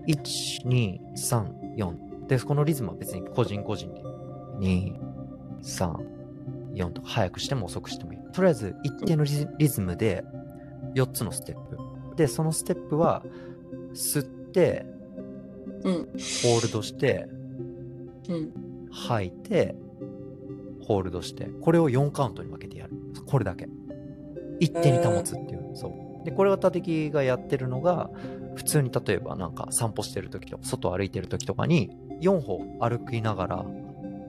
[0.06, 2.26] 1、2、3、4。
[2.26, 4.02] で、このリズムは別に個人個人で、
[4.58, 4.94] 2、
[5.62, 5.96] 3、
[6.74, 8.18] 4とか早くしても遅くしてもいい。
[8.32, 10.24] とりあえず、一定のリズムで、
[10.94, 11.78] 4つのステップ。
[12.16, 13.22] で、そのステップは、
[13.94, 14.86] 吸って、
[15.84, 15.94] うん。
[15.94, 17.34] ホールドして、うん。
[18.90, 19.76] 吐いて、
[20.82, 22.92] ホールドして、これを4カウントに分けてやる。
[23.26, 23.68] これだけ。
[24.60, 25.70] 一定に保つっていう。
[25.74, 26.24] そう。
[26.24, 28.10] で、これを立木がやってるのが、
[28.54, 33.66] 普通に例えばなんか散歩してる時とか、外歩いてる時とかに、4歩歩きながら、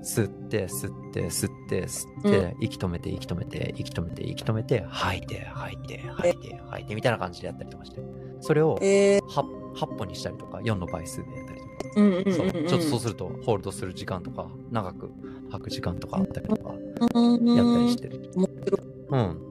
[0.01, 8.01] 吸って、吸って、吸って、吸って、息止めて、息止めて、息止めて、息止めて、吐いて、吐いて、吐いて、吐いて、みたいな感じでやったりとかして。
[8.41, 11.54] それをえー、8, 8歩にしたりとか、4の倍数でやったりとか。
[11.95, 12.33] うんうんうんうん。
[12.33, 15.11] そうちょっとそうすると、ホールドする時間とか、長く
[15.49, 16.73] 吐く時間とかあったりとか、
[17.13, 18.31] うんやったりしてる。
[18.35, 19.41] 面白いうん。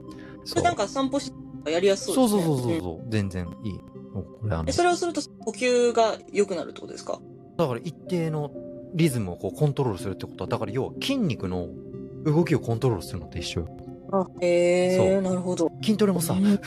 [0.45, 1.31] それなんか散歩し
[1.67, 2.43] やりやすそそううですね。
[2.45, 3.79] そうそうそううんそう、全然いい。
[4.13, 7.19] おこれあのえ、それをすると呼吸が良くなるってことですか？
[7.57, 8.51] だから一定の
[8.93, 11.67] リズムをこうコントロールするってことは、だから要は筋肉の
[12.23, 13.67] 動きをコントロールするのと一緒よ。
[14.11, 15.69] あ、へそうえ、なるほど。
[15.83, 16.57] 筋トレもさ、うんふん、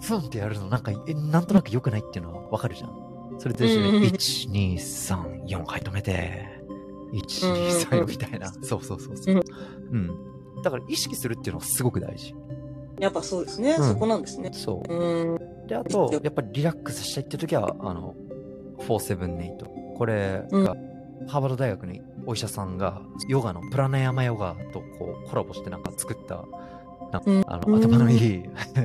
[0.00, 2.90] ふんってやるのなんか、えなんとなく良くないっていうのはわかるじゃん。
[3.42, 6.48] それと一緒で、うんうん1、2、3、4、はい、止めて、
[7.12, 8.52] 1、2、うんうん3、うん4みたいな。
[8.62, 9.42] そうそうそうそう。
[9.90, 10.62] うん。
[10.62, 12.36] だから意識するっていうのがすごく大事。
[13.00, 13.72] やっぱそうですね。
[13.72, 14.50] うんそこなんですね。
[14.52, 14.94] そう。
[14.94, 15.66] うん。
[15.66, 18.14] で、あと、やっぱりリラックスしたいっていう時は、あの、
[18.78, 19.96] 478。
[19.96, 20.76] これが、
[21.26, 21.94] ハーバード大学の
[22.26, 26.44] お医者さんが、ヨガのプラナヤマヨガとこうコラボしてなんか作った、
[27.10, 28.42] なんかうんあの、頭のいい、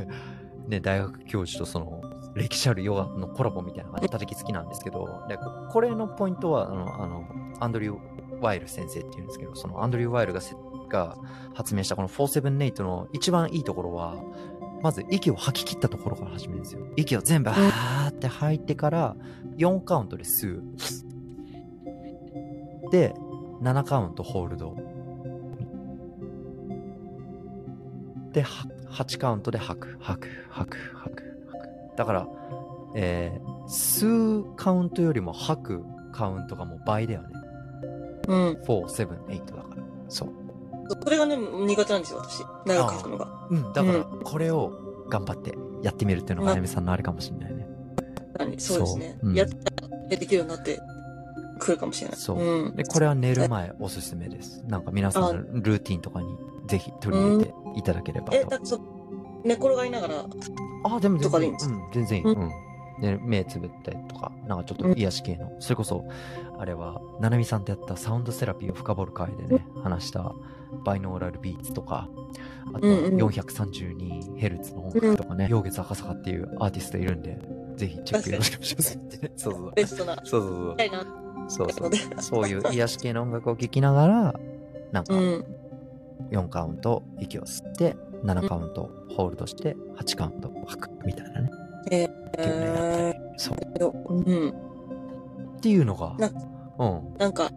[0.67, 2.01] ね、大学教授とその、
[2.37, 5.37] 歴史あるヨガのコラボみたいな感じで、叩き好きなんですけど、で、
[5.69, 7.27] これのポイントは、あの、あの
[7.59, 10.55] アンドリュー・ワイル先生っていうんですけど、そのアンドリュー・ワイルがせ
[10.89, 11.17] が
[11.53, 14.15] 発明したこの478の一番いいところは、
[14.81, 16.81] まず息を吐き切ったところから始めるんですよ。
[16.95, 19.15] 息を全部はーって吐いてから、
[19.57, 20.63] 4カウントで吸う。
[22.91, 23.13] で、
[23.61, 24.75] 7カウントホールド。
[28.31, 31.26] で、8カウントで吐く、吐く、吐く、吐く、吐く。
[31.97, 32.27] だから、
[32.95, 37.27] えー、吸うカウントよりも吐くカウントがもう倍だよね。
[38.27, 38.51] うん。
[38.65, 39.83] 4、7、8だから。
[40.07, 40.29] そう。
[41.03, 42.45] それがね、苦手なんですよ、私。
[42.65, 43.47] 長く書くのが。
[43.49, 44.71] うん、だから、うこれを
[45.09, 47.67] 頑張ってやってみるっていうのが、まあやめさんのあれかもしれないね。
[48.37, 49.17] 何そうですね。
[49.19, 49.55] そううんやった
[49.87, 50.79] らできるようになって
[51.59, 52.17] くるかもしれない。
[52.17, 52.75] そううん。
[52.75, 54.63] で、これは寝る前おすすめです。
[54.67, 56.37] なんか皆さんのルーティンとかに
[56.67, 58.35] ぜひ取り入れていただければと。
[58.35, 58.79] え、だそ、
[59.47, 60.25] 寝転がりながら、
[60.83, 61.19] あ、でも。
[61.19, 62.25] とかでいいんですうん、全然いい。
[62.25, 62.51] ううん。
[63.01, 66.03] で、目つぶったりとか、なんかちょっと癒し系の、それこそ、
[66.57, 70.33] あれは、ななみさんとやったサウンドセラピーを深掘る回でね、話した
[70.83, 72.09] バイノーラルビーツとか、
[72.73, 77.39] あとはうんうん 432Hz の音楽とかね、陽月赤坂っていうアーティストいるんで、
[77.75, 79.31] ぜひチェックよろしくお願いしますってね。
[79.37, 80.75] そうそうベストな、そう。
[81.47, 81.87] そうそうそう。
[81.87, 81.91] そう。
[81.95, 82.21] そう。
[82.21, 84.39] そういう癒し系の音楽を聴きながら、
[84.91, 85.45] なんかう、ん。
[86.31, 91.51] 4カウント息を吸って、7カウントホールドして、8カウント吐くみたいなね。
[91.91, 93.19] えっていうのやったり。
[93.37, 94.13] そう。
[94.13, 94.49] うん。
[94.49, 96.31] っていうのが、な
[96.79, 97.17] うん。
[97.17, 97.51] なんか、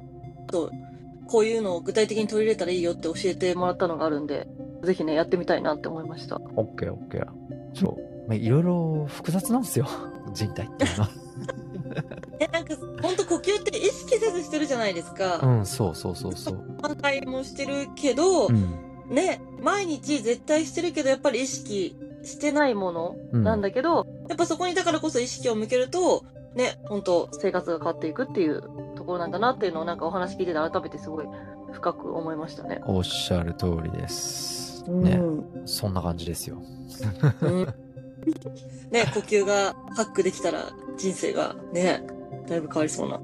[1.30, 4.48] こういうのを具体的に取り入れたらいいよって教えてもらったのがあるんで、
[4.82, 6.40] ぜひね、やってみたいなって思いました。
[6.56, 7.26] オッケーオッケー。
[7.74, 8.28] そう。
[8.28, 9.86] まあ、いろいろ複雑なんですよ。
[10.34, 11.10] 人体っていうのは。
[12.40, 15.40] え、なんか、ほんと呼吸って意識せずしてるじゃないですか。
[15.42, 16.58] うん、そうそうそうそう。
[16.82, 18.89] 反対もしてるけど、うん。
[19.10, 28.62] ね、毎日絶対してるけど、やっぱり意識してないものうんなんだけど、やっぱそこにだからこそ意識を向けると、ね、本当生活が変わっていくっていう
[28.96, 31.26] ところなんだなっていうのをなんかお話聞いてて改めてすごい
[31.72, 32.80] 深く思いましたね。
[32.84, 34.84] おっしゃる通りです。
[34.88, 35.20] うんね。
[35.64, 36.62] そんな感じですよ。
[37.42, 37.74] うん
[38.90, 42.04] ね、呼吸がハックできたら人生がね、
[42.46, 43.20] だいぶ変わりそうな。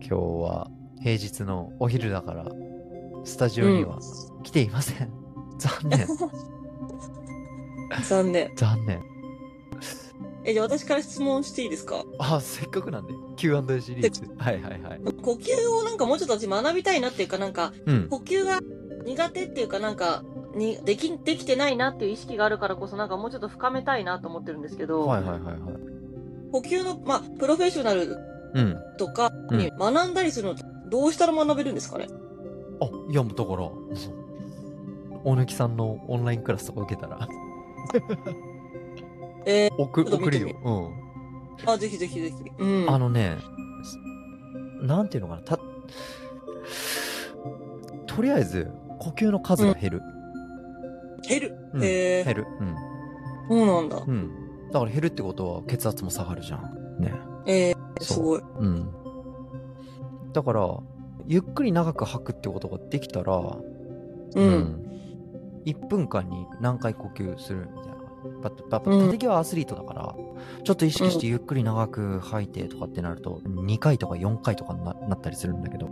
[0.00, 0.70] 今日は
[1.00, 2.46] 平日のお昼だから、
[3.24, 3.98] スタジオには
[4.42, 5.10] 来ていません。
[5.58, 6.06] 残念。
[8.06, 8.52] 残念。
[8.56, 9.02] 残念。
[10.44, 12.04] え、じゃあ私から質問していいですか？
[12.18, 13.12] あ、せっかくなんで。
[13.36, 14.22] Q&A シリーズ。
[14.38, 15.00] はいはいはい。
[15.22, 18.08] 呼吸をなんかもうちょっと私学びたいなっていうかなんか、うん。
[18.08, 18.60] 呼吸が
[19.04, 20.24] 苦手っていうかなんか、
[20.54, 25.56] にでき、できてないなっていう意識があるからこそ、なんかもうちょっと深めたいなと思ってるんですけど、はいはいはいはい。
[26.52, 28.16] 呼吸の、まあ、プロフェッショナル
[28.54, 28.76] うん。
[28.98, 30.56] とかに学んだりするの
[30.88, 32.08] どうしたら学べるんですかね？
[32.80, 33.70] あ、いやもうだから、
[35.24, 37.28] 大貫さんのオンラインクラスとか受けたら、
[39.46, 40.92] え送ちょっと見てみ送るよ。
[41.66, 41.70] うん。
[41.70, 42.34] あ、ぜひぜひぜひ。
[42.58, 42.90] うん。
[42.90, 43.36] あのね、
[44.82, 45.58] なんていうのかな、た、
[48.06, 50.02] とりあえず、呼吸の数が減る。
[51.28, 51.56] 減る。
[51.74, 52.46] うんへえ減る。
[52.60, 52.76] うん。
[53.48, 54.02] そうなんだ。
[54.06, 54.30] うん。
[54.72, 56.98] だから減るってことは血圧も下がるじゃん。
[56.98, 57.12] ね。
[57.46, 58.40] えー、そうすごい。
[58.60, 58.88] うん。
[60.32, 60.78] だから、
[61.26, 63.40] ゆっくり長く吐くってことができたら、
[64.34, 64.89] うん。
[65.64, 68.00] 1分間に何回呼吸するみたいな。
[68.42, 70.14] パッとパッとうん立木はアスリートだから、
[70.62, 75.88] ちょっと意識してゆっくり長く吐いてとかってなると、2回とか4回とかにななったりするんだけど。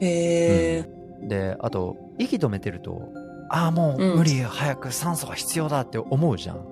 [0.00, 3.12] へえで、あと、息止めてると、
[3.50, 6.64] ああ、もううん無理、早く酸素が必要だって思うじゃん。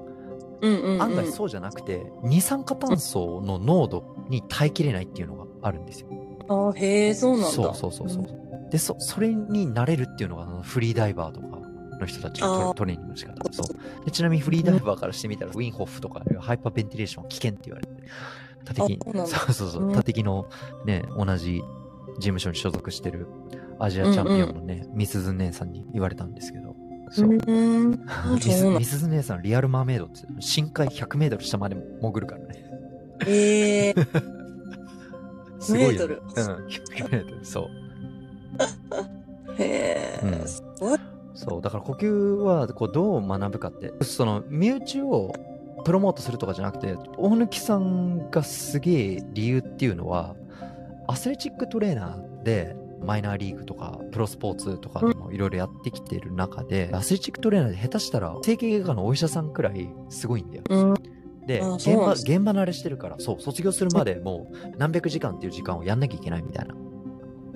[0.61, 1.03] うんうんうん。
[1.03, 6.09] 案外そうじゃなくて、二酸化炭素の濃度に耐えきれないっていうのがあるんですよ。
[6.49, 7.49] あへえそうなんだ。
[7.49, 8.25] そうそうそうそう。
[8.71, 11.58] で、そ、それになれるっていうのが、フリーダイバーとか
[11.99, 13.53] の人たちのトレーニングの仕方。
[13.53, 14.05] そう。
[14.05, 17.93] でちなみにフリーダイバーからしてみたら、ウィンホフとか、ハイパーベンティレーションは危険って言われて、
[18.65, 20.49] 他敵あそうそうそう他敵の
[20.85, 21.63] ね、同じ
[22.19, 23.27] 事務所に所属してる
[23.79, 26.77] アジアチャンピオンのね、ミスズ姉さんに言われたんですけど、
[27.11, 27.29] そう。
[27.31, 27.91] うん。
[28.77, 32.65] ミスズ姉さん、リアルマーメイドって、深海100メートル下まで潜るからね。
[33.27, 33.95] へえ
[35.61, 35.93] すごいよ、ね。
[35.93, 37.69] メートルうん、100メートル、そう。
[39.63, 40.99] へえ、うんすごい。
[41.35, 45.33] そう、だから呼吸はこうどう学ぶかって、その身内を
[45.85, 50.35] プロモートするとかじゃなくて、大貫さんがすげえ理由っていうのは、
[51.07, 60.65] アスレチックトレーナーで、マイナーリーグとか、プロスポーツとかでもいろいろやってきてる中で、アスレチックトレーナーで下手したら、整形外科のお医者さんくらいすごいんだよ。
[60.69, 60.95] うん。
[61.47, 66.75] で、あ現場、現場慣れしてるから、そう、卒業するまでもう何百時間っていう時間をやんなきゃいけないみたいな。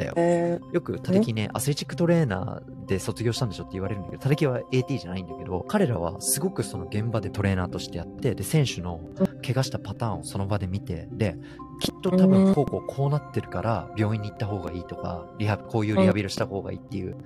[0.02, 0.14] だよ。
[0.16, 9.00] へよく、たてきね、アスレチックトレーナーで卒業したんでしょって言われるんだけど、たてきは AT じゃないんだけど、彼らはすごくその現場でトレーナーとしてやって、で、選手の
[9.44, 11.36] 怪我したパターンをその場で見て、で、
[11.80, 17.16] きっと多分こうこうこうなってるから、病院に行った方がいいとか、リハビこういうリハビリをした方がいいっていう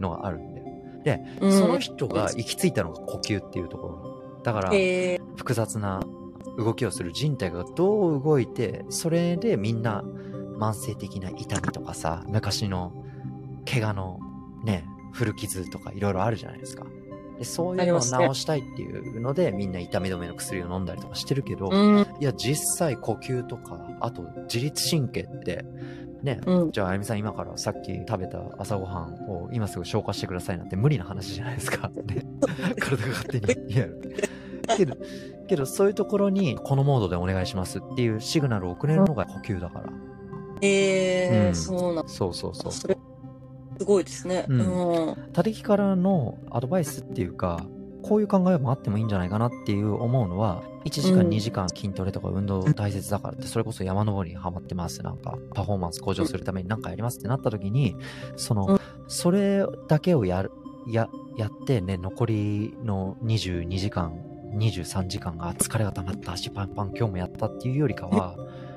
[0.00, 0.66] のがあるんだよ。
[1.04, 4.40] で、うんその人が行き着いたのが呼吸っていうところ。
[4.42, 6.02] だから、え複雑な
[6.58, 10.04] 動きをする人体がどう動いて、それでみんな
[10.58, 12.92] 慢性的な痛みとかさ、昔の
[13.64, 14.18] 怪我の
[14.64, 16.86] ね、古傷とかいろいろあるじゃないですか。
[17.38, 22.06] でそういうのを治したいっていうので、みんな痛み止めの薬を飲んだりとかしてるけど、うん。
[22.20, 25.64] いや、実際呼吸とか、あと自律神経って、
[26.22, 26.70] ね、うん。
[26.70, 31.90] じゃあ、あゆみさん今からさっき食べた朝ごはんを今すぐ消化してくださいなんて無理な話じゃないですか。
[32.06, 32.24] ね、
[32.78, 34.00] 体が勝手にやる。
[34.76, 34.96] けど、
[35.48, 40.11] けどそういうところにこのモードでお願いしますっていうシグナルを送れるのが呼吸だから。
[40.62, 42.72] ええうんそうなんそうそうそう。
[42.72, 42.96] それ、
[43.78, 44.46] すごいですね。
[44.48, 45.16] うんうん。
[45.32, 47.66] 他力からのアドバイスっていうか、
[48.02, 55.02] こういう考えもあってもいいんじゃないかなっていう思うのは、1時間うん2時間筋トレとか運動大切だからって、それこそ山登りにハマってます。
[55.02, 57.96] なんか、パフォーマンス向上するために何かやりますってなった時に、
[58.36, 60.52] その、うんそれだけをやる、
[60.88, 64.14] や、やってね、残りの22時間、
[64.54, 68.36] 23時間が疲れが溜まった足パンパン今日もやったっていうよりかは、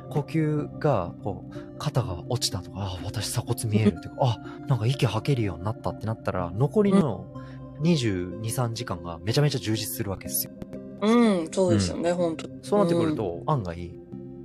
[0.09, 7.25] 呼吸が、こう、肩が落ちたとか、あ、私鎖骨見えるっていうか、あ、なんか息吐けるようになったってなったら、残りの
[7.81, 10.51] 22、3時間がめちゃめちゃ充実するわけですよ。
[11.01, 12.47] うん、そうですよね、本当。
[12.61, 13.91] そうなってくると、案外、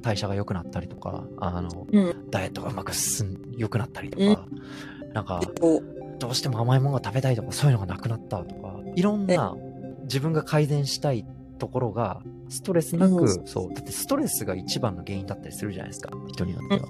[0.03, 2.31] 代謝が良くなったりとか、あの、うん。
[2.31, 4.35] ダイエットがうまく進ん、良くなったりとうん。
[4.35, 4.47] か、
[5.15, 5.41] なんか、
[6.19, 9.55] どうしても甘いものが食べたいとか、そういうのがなくなったとか、いろんな
[10.03, 11.25] 自分が改善したい
[11.61, 13.47] ところが、ストレスなく、うん。
[13.47, 16.81] そう、だってストレスが一番の原因だったりするじゃないですか、人によっては。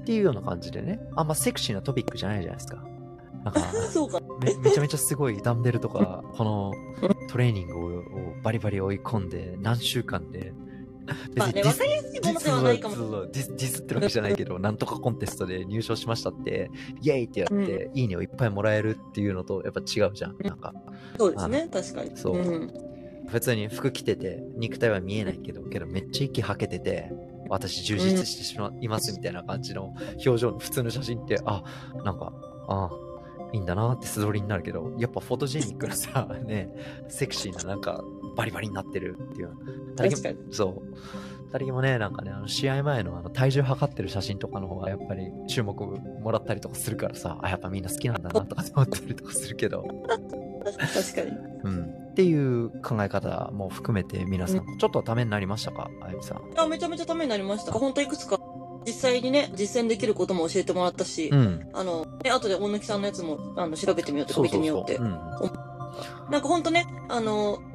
[0.00, 2.84] っていうような感じでね、あんまセクシーなトピックじゃないじゃないですか。
[3.44, 4.20] なんか、 そうか。
[4.40, 6.72] めめちゃめちゃすごいダンベルとか、この
[7.28, 8.02] トレーニングをを
[8.42, 10.52] バリバリ追い込んで、何週間で、
[11.36, 12.94] まあね、ディスわかりやすいものではないかも。
[12.94, 16.70] そうそうディスディスってるわけじゃないけど、 なんとかコンテストで入賞しましたって、
[17.02, 20.36] イエイってやって、いいねをいっぱいもらえるっていうのと、やっぱ違うじゃん。
[20.42, 20.72] なんか、
[21.18, 22.16] そうですね、確かに。
[22.16, 22.72] そううん。
[23.26, 27.12] 普通に服着てて、肉体は見えないけど、けどめっちゃ息吐けてて、
[27.48, 29.94] 私充実してしまいますみたいな感じの
[30.24, 31.62] 表情の普通の写真って、あ、
[32.04, 32.32] なんか、
[32.68, 32.90] あ
[33.54, 36.70] いいんだなって素通りになるけど、やっぱフォトジェニックなさ、ね、
[37.08, 38.02] セクシーななんか
[38.34, 39.50] バリバリになってるっていう。
[39.96, 40.38] 誰確かに。
[40.50, 40.94] そう。
[41.52, 49.84] 二人もね、なんかね、あの試合前のあの体重測ってる写真とかの方がやっぱり注目もらったりとかするからさ、あ、やっぱみんな好きなんだなとか思ったりとかするけど、
[50.64, 51.30] 確かに。
[51.62, 51.84] うん。
[51.84, 55.90] っていう考え方も含めて皆さん、ちょっとためになりましたか？
[56.00, 56.38] あゆみさん。
[56.38, 57.72] いや、めちゃめちゃためになりました。
[57.72, 58.40] 本当いくつか、
[58.86, 61.68] 実際にね、実践できることも教えてもらったし、うん。
[61.72, 64.96] あの、ね、後で大貫さんのやつも、あの、調べてみようって、見てみようって。
[64.96, 65.10] うん。
[65.10, 67.73] なんかほんとね、あの、い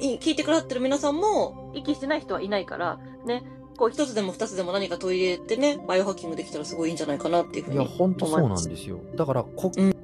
[0.00, 3.42] 聞いてくださってる皆さんも、息してない人はいないから、ね、
[3.76, 7.98] こう一つでも二つでも何か取り入れてね、バイオハッキングできたらすごいいいんじゃないかなっていうふうにいや、思います。
[7.98, 9.00] ほんとそうなんですよ。
[9.16, 9.94] だからこ、うん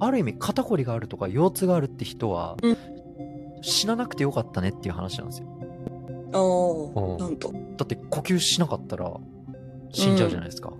[0.00, 2.76] ある意味肩こりがあるとか腰痛があるって人は、うん
[3.60, 5.48] 死ななくてよかったねっていう話なんですよ。
[6.32, 7.52] ああ、うんなんと。
[7.52, 9.12] だって呼吸しなかったら
[9.92, 10.72] 死んじゃうじゃないですか。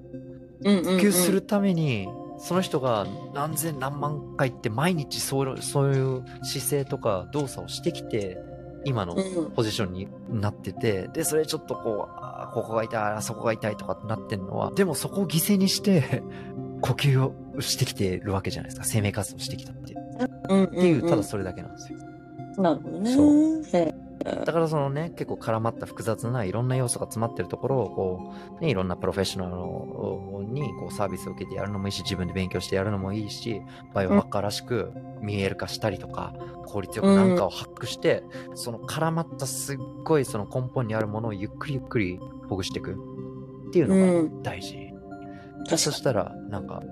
[0.62, 0.84] うん。
[0.84, 2.08] 呼吸するために、
[2.38, 8.38] その人が何千何万回って毎日そうそういう姿勢とか動作をしてきて、
[8.84, 9.50] 今のうん。
[9.52, 16.22] ポジションになってて、で、それちょっとこう、ここが痛い、あそこが痛いとかってなってんのは、でもそこを犠牲にして、
[16.80, 18.86] 呼吸をしてきてるわけじゃないですか。
[18.86, 19.98] 生命活動してきたっていう。
[20.48, 20.64] うん。
[20.64, 21.98] っていう、ただんそれだけなんですよ。
[22.56, 23.14] なるほどね。
[23.14, 33.62] そうえだからそのね、結構絡まった複雑ないろんな要素が詰まってるところを、こう、ね、いろんなプロフェッショナルにこうサービスを受けてやるのもいいし、自分で勉強してやるのもいいし、
[33.94, 36.34] バイオハッカーらしく見える化したりとか、
[36.66, 42.94] 効率よくなんかをハックして、その絡まったすっごいその根本にあるものをゆっくりゆっくりほぐしていく
[43.68, 44.42] っていううのがん。
[44.42, 44.92] 大事。
[45.58, 46.82] 確かそしたら、なんか、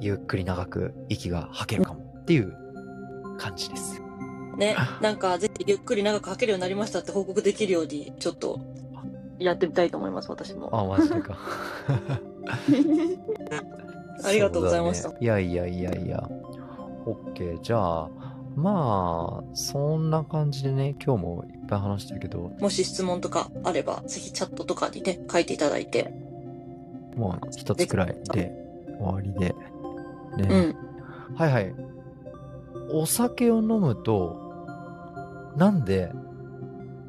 [0.00, 2.52] ゆっくり長く息が吐けるかもっていう
[3.38, 3.99] 感じです。
[4.52, 4.58] に。
[4.58, 8.60] ね、 なんかぜひゆっくり長く吐けるようになりましたって報告できるように、ちょっと、
[9.38, 10.68] やってみたいと思います、私も。
[10.72, 11.38] あ、マジでか。
[14.22, 16.28] ありがとうございましたねいやいやいやいや。
[17.06, 17.60] OK。
[17.62, 18.10] じゃあ、
[18.56, 26.12] まあ、そんな感じでね、今日もいっぱい話したけど、もし質問とかあれば、ぜひチャットとかにね、書いていただいて。
[27.16, 28.52] もう一つくらいで
[28.98, 29.54] 終わりで。
[30.34, 30.60] うね。
[30.68, 30.76] ん。
[31.34, 31.74] はいはい。
[32.92, 34.36] お酒を飲むと、
[35.56, 36.12] なんで、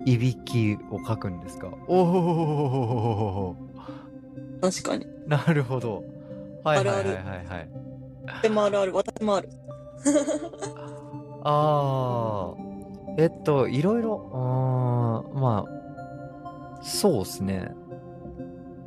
[0.06, 1.72] いびきをかくんですか？
[1.88, 3.56] おお
[4.62, 5.06] 確かに。
[5.28, 6.04] なるほど。
[6.64, 7.70] はいはいはいあるはいはい。
[8.44, 9.50] でもあるある、私もある。
[11.44, 12.62] ああ、
[13.18, 17.74] えっと、いろいろ、うーん、まあ、そうですね。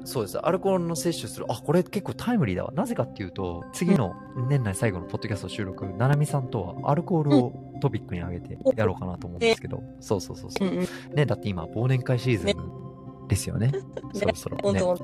[0.04, 0.38] そうです。
[0.38, 1.46] アルコールの摂取する。
[1.48, 2.72] あ、これ結構タイムリーだわ。
[2.72, 4.14] なぜかっていうと、次の
[4.48, 11.14] 年内最後のポッドキャスト収録、ななみさんとはアルコールをトピックに上げてやろうかなと思うんですけど、そうそうそうそう。
[11.14, 13.72] ね、だって今、忘年会シーズンですよ ね。
[14.12, 14.80] そろそろね。
[14.80, 14.98] 本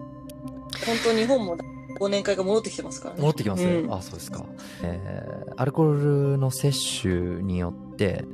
[1.04, 1.56] 当、日本も
[1.98, 3.20] 忘年会が戻ってきてますからね。
[3.20, 4.44] 戻ってきます、うんあ、そうですか。
[4.82, 8.24] えー、アルコールの摂取によって、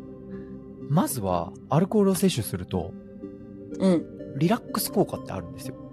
[0.88, 2.92] まずは、アルコールを摂取すると、
[3.78, 4.04] うん。
[4.36, 5.85] リラックス効果ってあるんですよ。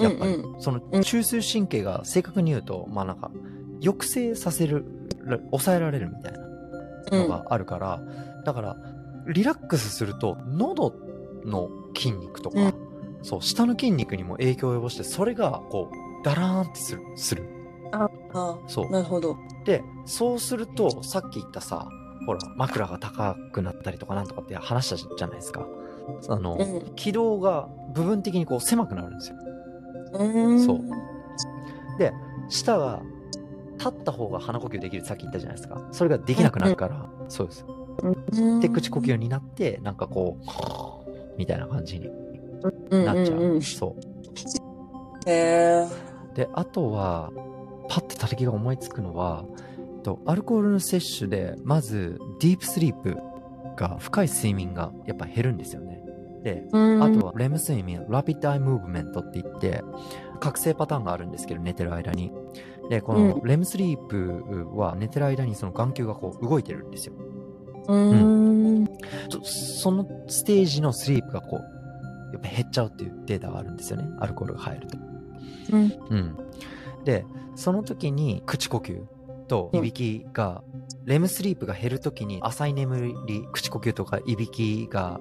[0.00, 0.34] やっぱり。
[0.34, 3.30] うんそのうん中枢神経が正確に言うと、まあなんか、
[3.82, 4.84] 抑制させる、
[5.24, 8.00] ら抑えられるみたいなのがあるから、
[8.44, 8.76] だから、
[9.26, 10.94] リラックスすると、喉
[11.44, 12.74] の筋肉とか、うん
[13.22, 17.02] そう、下の筋肉にも影響を及ぼして、それが、こう、ダラーンってする。
[17.16, 17.44] する。
[17.92, 18.90] ああ、そう。
[18.90, 19.36] なるほど。
[19.64, 21.88] で、そうすると、さっき言ったさ、
[22.26, 25.66] ほら、枕が高くなったりとかなんとかって話したじゃないですか。
[26.28, 26.94] あの、うん。
[26.94, 29.36] 軌道が部分的にこう狭くなるんですよ。
[30.12, 30.64] うん。
[30.64, 30.80] そう
[31.98, 32.12] で、
[32.48, 33.02] 舌が
[33.78, 35.88] 立った方が鼻呼吸できるさっき言ったじゃないですか。
[35.92, 37.64] それができなくなるから、そうです。
[38.34, 38.60] うん。
[38.60, 42.08] で、口呼吸になって、なんかこう、みたいな感じに
[42.90, 43.38] うんなっちゃう。
[43.38, 45.30] うんうんそう。
[45.30, 45.86] へえ。
[46.34, 47.30] で、あとは、
[47.88, 49.44] パッて叩きが思いつくのは、
[50.02, 53.18] とアルコールの摂取で、まず、ディープスリープ
[53.76, 55.99] が、深い睡眠がやっぱ減るんですよね。
[56.44, 59.82] あとは、レム睡眠、ラピッドアイムーブメントって言って、
[60.40, 62.32] 覚醒パターンがあるんですけど、寝てる間に。
[62.88, 67.14] で、このうレムスリープは寝てる間にその眼球がこう動いてるんですよ。
[67.86, 68.88] うん。
[69.28, 74.08] そそのステージのスリープがこう、やっぱ減っちゃうっていうデータがあるんですよね。
[74.18, 74.98] アルコールが入ると。
[75.72, 75.92] うん。
[76.10, 76.36] うん。
[77.04, 77.24] で、
[77.54, 79.00] その時に口呼吸
[79.50, 80.62] といびきが、
[81.04, 85.20] レムスリープが減る時に浅い眠り、口呼吸とかいびきが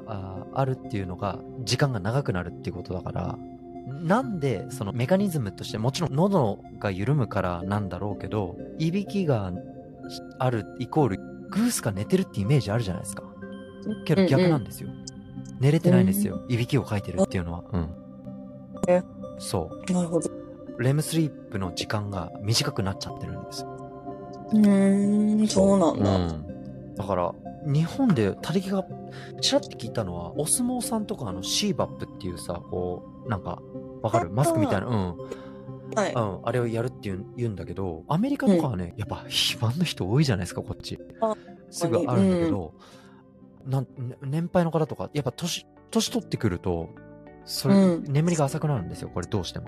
[0.53, 3.37] あるっていうのが時間が長くなるっていうことだから、
[3.87, 9.51] なんでそのメカニズムとしてもちろん喉が緩むからなんだろうけど、いびきが
[10.37, 11.17] あるイコール
[11.49, 13.23] グースが寝てるってイメージあるじゃないですか。
[14.05, 14.91] けど逆なんですよ。
[15.59, 16.45] 寝れてないんですよ。
[16.47, 17.63] いびきをかいてるっていうのは。
[17.73, 17.89] うん。
[18.87, 19.01] え
[19.39, 19.91] そう。
[19.91, 20.29] なるほど。
[20.77, 23.65] レムスリープの時間が短くなっちゃってるんです。
[24.51, 26.15] うーん、そうなんだ。
[26.15, 26.95] うん。
[26.95, 27.33] だから、
[27.65, 28.85] 日本で他力が
[29.41, 33.61] ちらって聞いたのはお相撲さんとかあのシーバップっていうさこうなんか
[34.01, 34.29] わかる？
[34.29, 35.17] マスクみたいなうん
[35.95, 36.13] はい。
[36.13, 41.35] うん、あれをやるって言う言うんだけど、アメリカとかはね、やっぱ肥満の人多いじゃないですか、こっちあ。
[41.69, 42.73] すぐあるんだけど、
[43.65, 46.89] なんね年配の方とか、やっぱ年、年取ってくると、
[47.49, 48.03] それ、うん。
[48.03, 49.65] 眠りが浅くなるんですよ、これどうしても。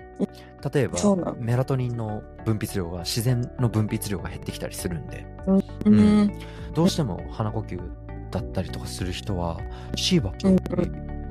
[0.72, 1.00] 例えば
[1.40, 6.22] メラトニンの分泌量が、自然の分泌量が減ってきたりするんで、ううん。
[6.26, 6.34] ん。
[6.76, 7.82] どうしても鼻呼吸
[8.30, 9.58] だったりとかする人は、
[9.96, 10.32] シーバ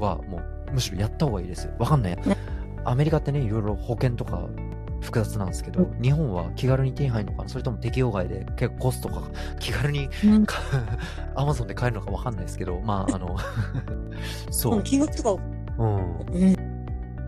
[0.04, 0.38] はも
[0.68, 1.70] う、むしろやった方がいいです。
[1.78, 2.18] わかんない。
[2.84, 4.48] アメリカってね、いろいろ保険とか
[5.00, 7.48] 複雑なんですけど、日本は気軽に手に入るのかな？
[7.48, 9.22] それとも適用外で結構コストが
[9.60, 10.46] 気軽にうん。
[11.36, 13.36] アマゾンで買えるのかわかんないですけど、まあ、あの、
[14.50, 15.42] そう、金額とか、
[15.80, 15.96] うん、
[16.32, 16.56] うん。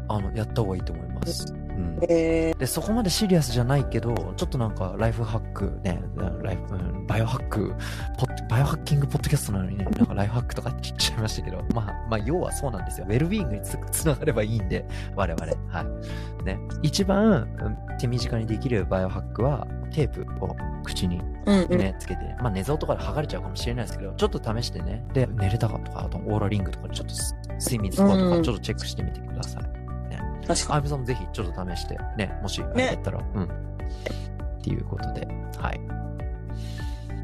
[0.09, 1.53] あの、やった方がいいと思います。
[1.53, 1.99] うん。
[2.09, 6.03] えで、そこまでシリアスじゃないけど、ちょっとなんかライフハックね、
[6.43, 7.75] ライフ、うんバイオハック、
[8.19, 13.07] ポッバイオハッキングポッドキャストなのにね、 なんかライフハックとかって言っちゃいましたけど、まあ、まあ、要はそうなんですよ。
[13.09, 14.85] ウェルビーイングにつつながればいいんで、
[15.17, 15.47] 我々。
[15.69, 16.45] はい。
[16.45, 16.59] ね。
[16.83, 21.79] 一番うん手短にできるバイオハックは、テープを口にー、うんうん。
[21.79, 25.05] ね、つけて、まあ寝相とかで剥がれちゃうかもしれないですけど、ちょっと試してね。
[25.13, 29.83] で、寝れたかとか、あとオーラリングとかでちょっとす睡眠スコアとうんかちょっとチェックしてみてください。
[30.47, 33.45] 確かあゆみさんもぜひちょっと試して、ね、もしあれだったら、うん。
[33.45, 33.49] っ
[34.63, 35.27] ていうことで、
[35.59, 35.79] はい。
[35.79, 35.89] に。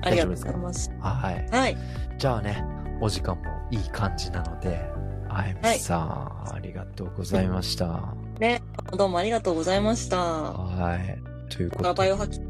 [0.03, 0.91] ありがとうございます。
[1.01, 1.49] はい。
[1.51, 1.77] はい。
[2.17, 2.65] じゃあね、
[3.01, 4.89] お時間もいい感じなので、
[5.29, 8.15] あゆみさん、ありがとうございました。
[8.39, 8.63] ね。
[8.97, 10.17] どうもありがとうございました。
[10.19, 11.19] はい。
[11.51, 12.48] ということで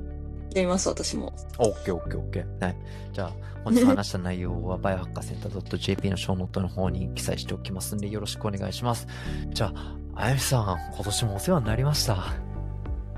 [0.54, 1.32] バイオ、ハッキングしてみます、私も。
[1.58, 2.58] オッケーオッケーオッケー。
[2.58, 2.76] ね。
[3.12, 3.32] じゃあ、
[3.64, 9.06] 本日話した内容は、バイオハッカーセンター .jp のショーノートの方に記載しておきますんで、よろしくお願いします。
[9.50, 12.48] じゃあ、あゆみさん、今年もお世話になりました。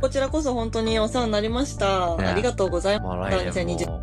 [0.01, 2.17] こちらこそ本当にお世話になりました。
[2.17, 4.03] ねありがとうございまあま来年2020も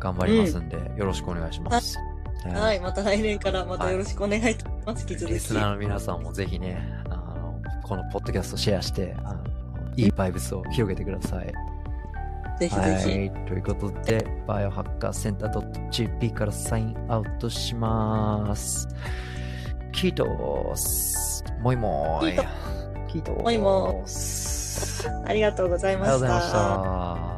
[0.00, 1.96] 頑張りますんで、よろしくお願いします。
[1.96, 2.60] ねす。
[2.60, 2.80] はい。
[2.80, 5.02] また来年からまたよろしくお願いします。
[5.02, 5.34] 引き続き。
[5.34, 9.44] リスナーの皆さんもぜひね、あの、このポッドキャストシェアして、あの
[9.96, 11.52] いいバイブスを広げてください。
[12.58, 13.26] ぜひはぜひ。
[13.26, 13.30] い。
[13.46, 18.88] ということで、バイオハッカーセンター .jp からサインアウトします。
[19.92, 21.44] キートス。
[21.60, 22.48] もいもーい。
[23.08, 23.42] キートス。
[23.42, 25.08] もいもーす。
[25.24, 26.46] ありがとうございましありがとうございまた。
[26.46, 27.37] した。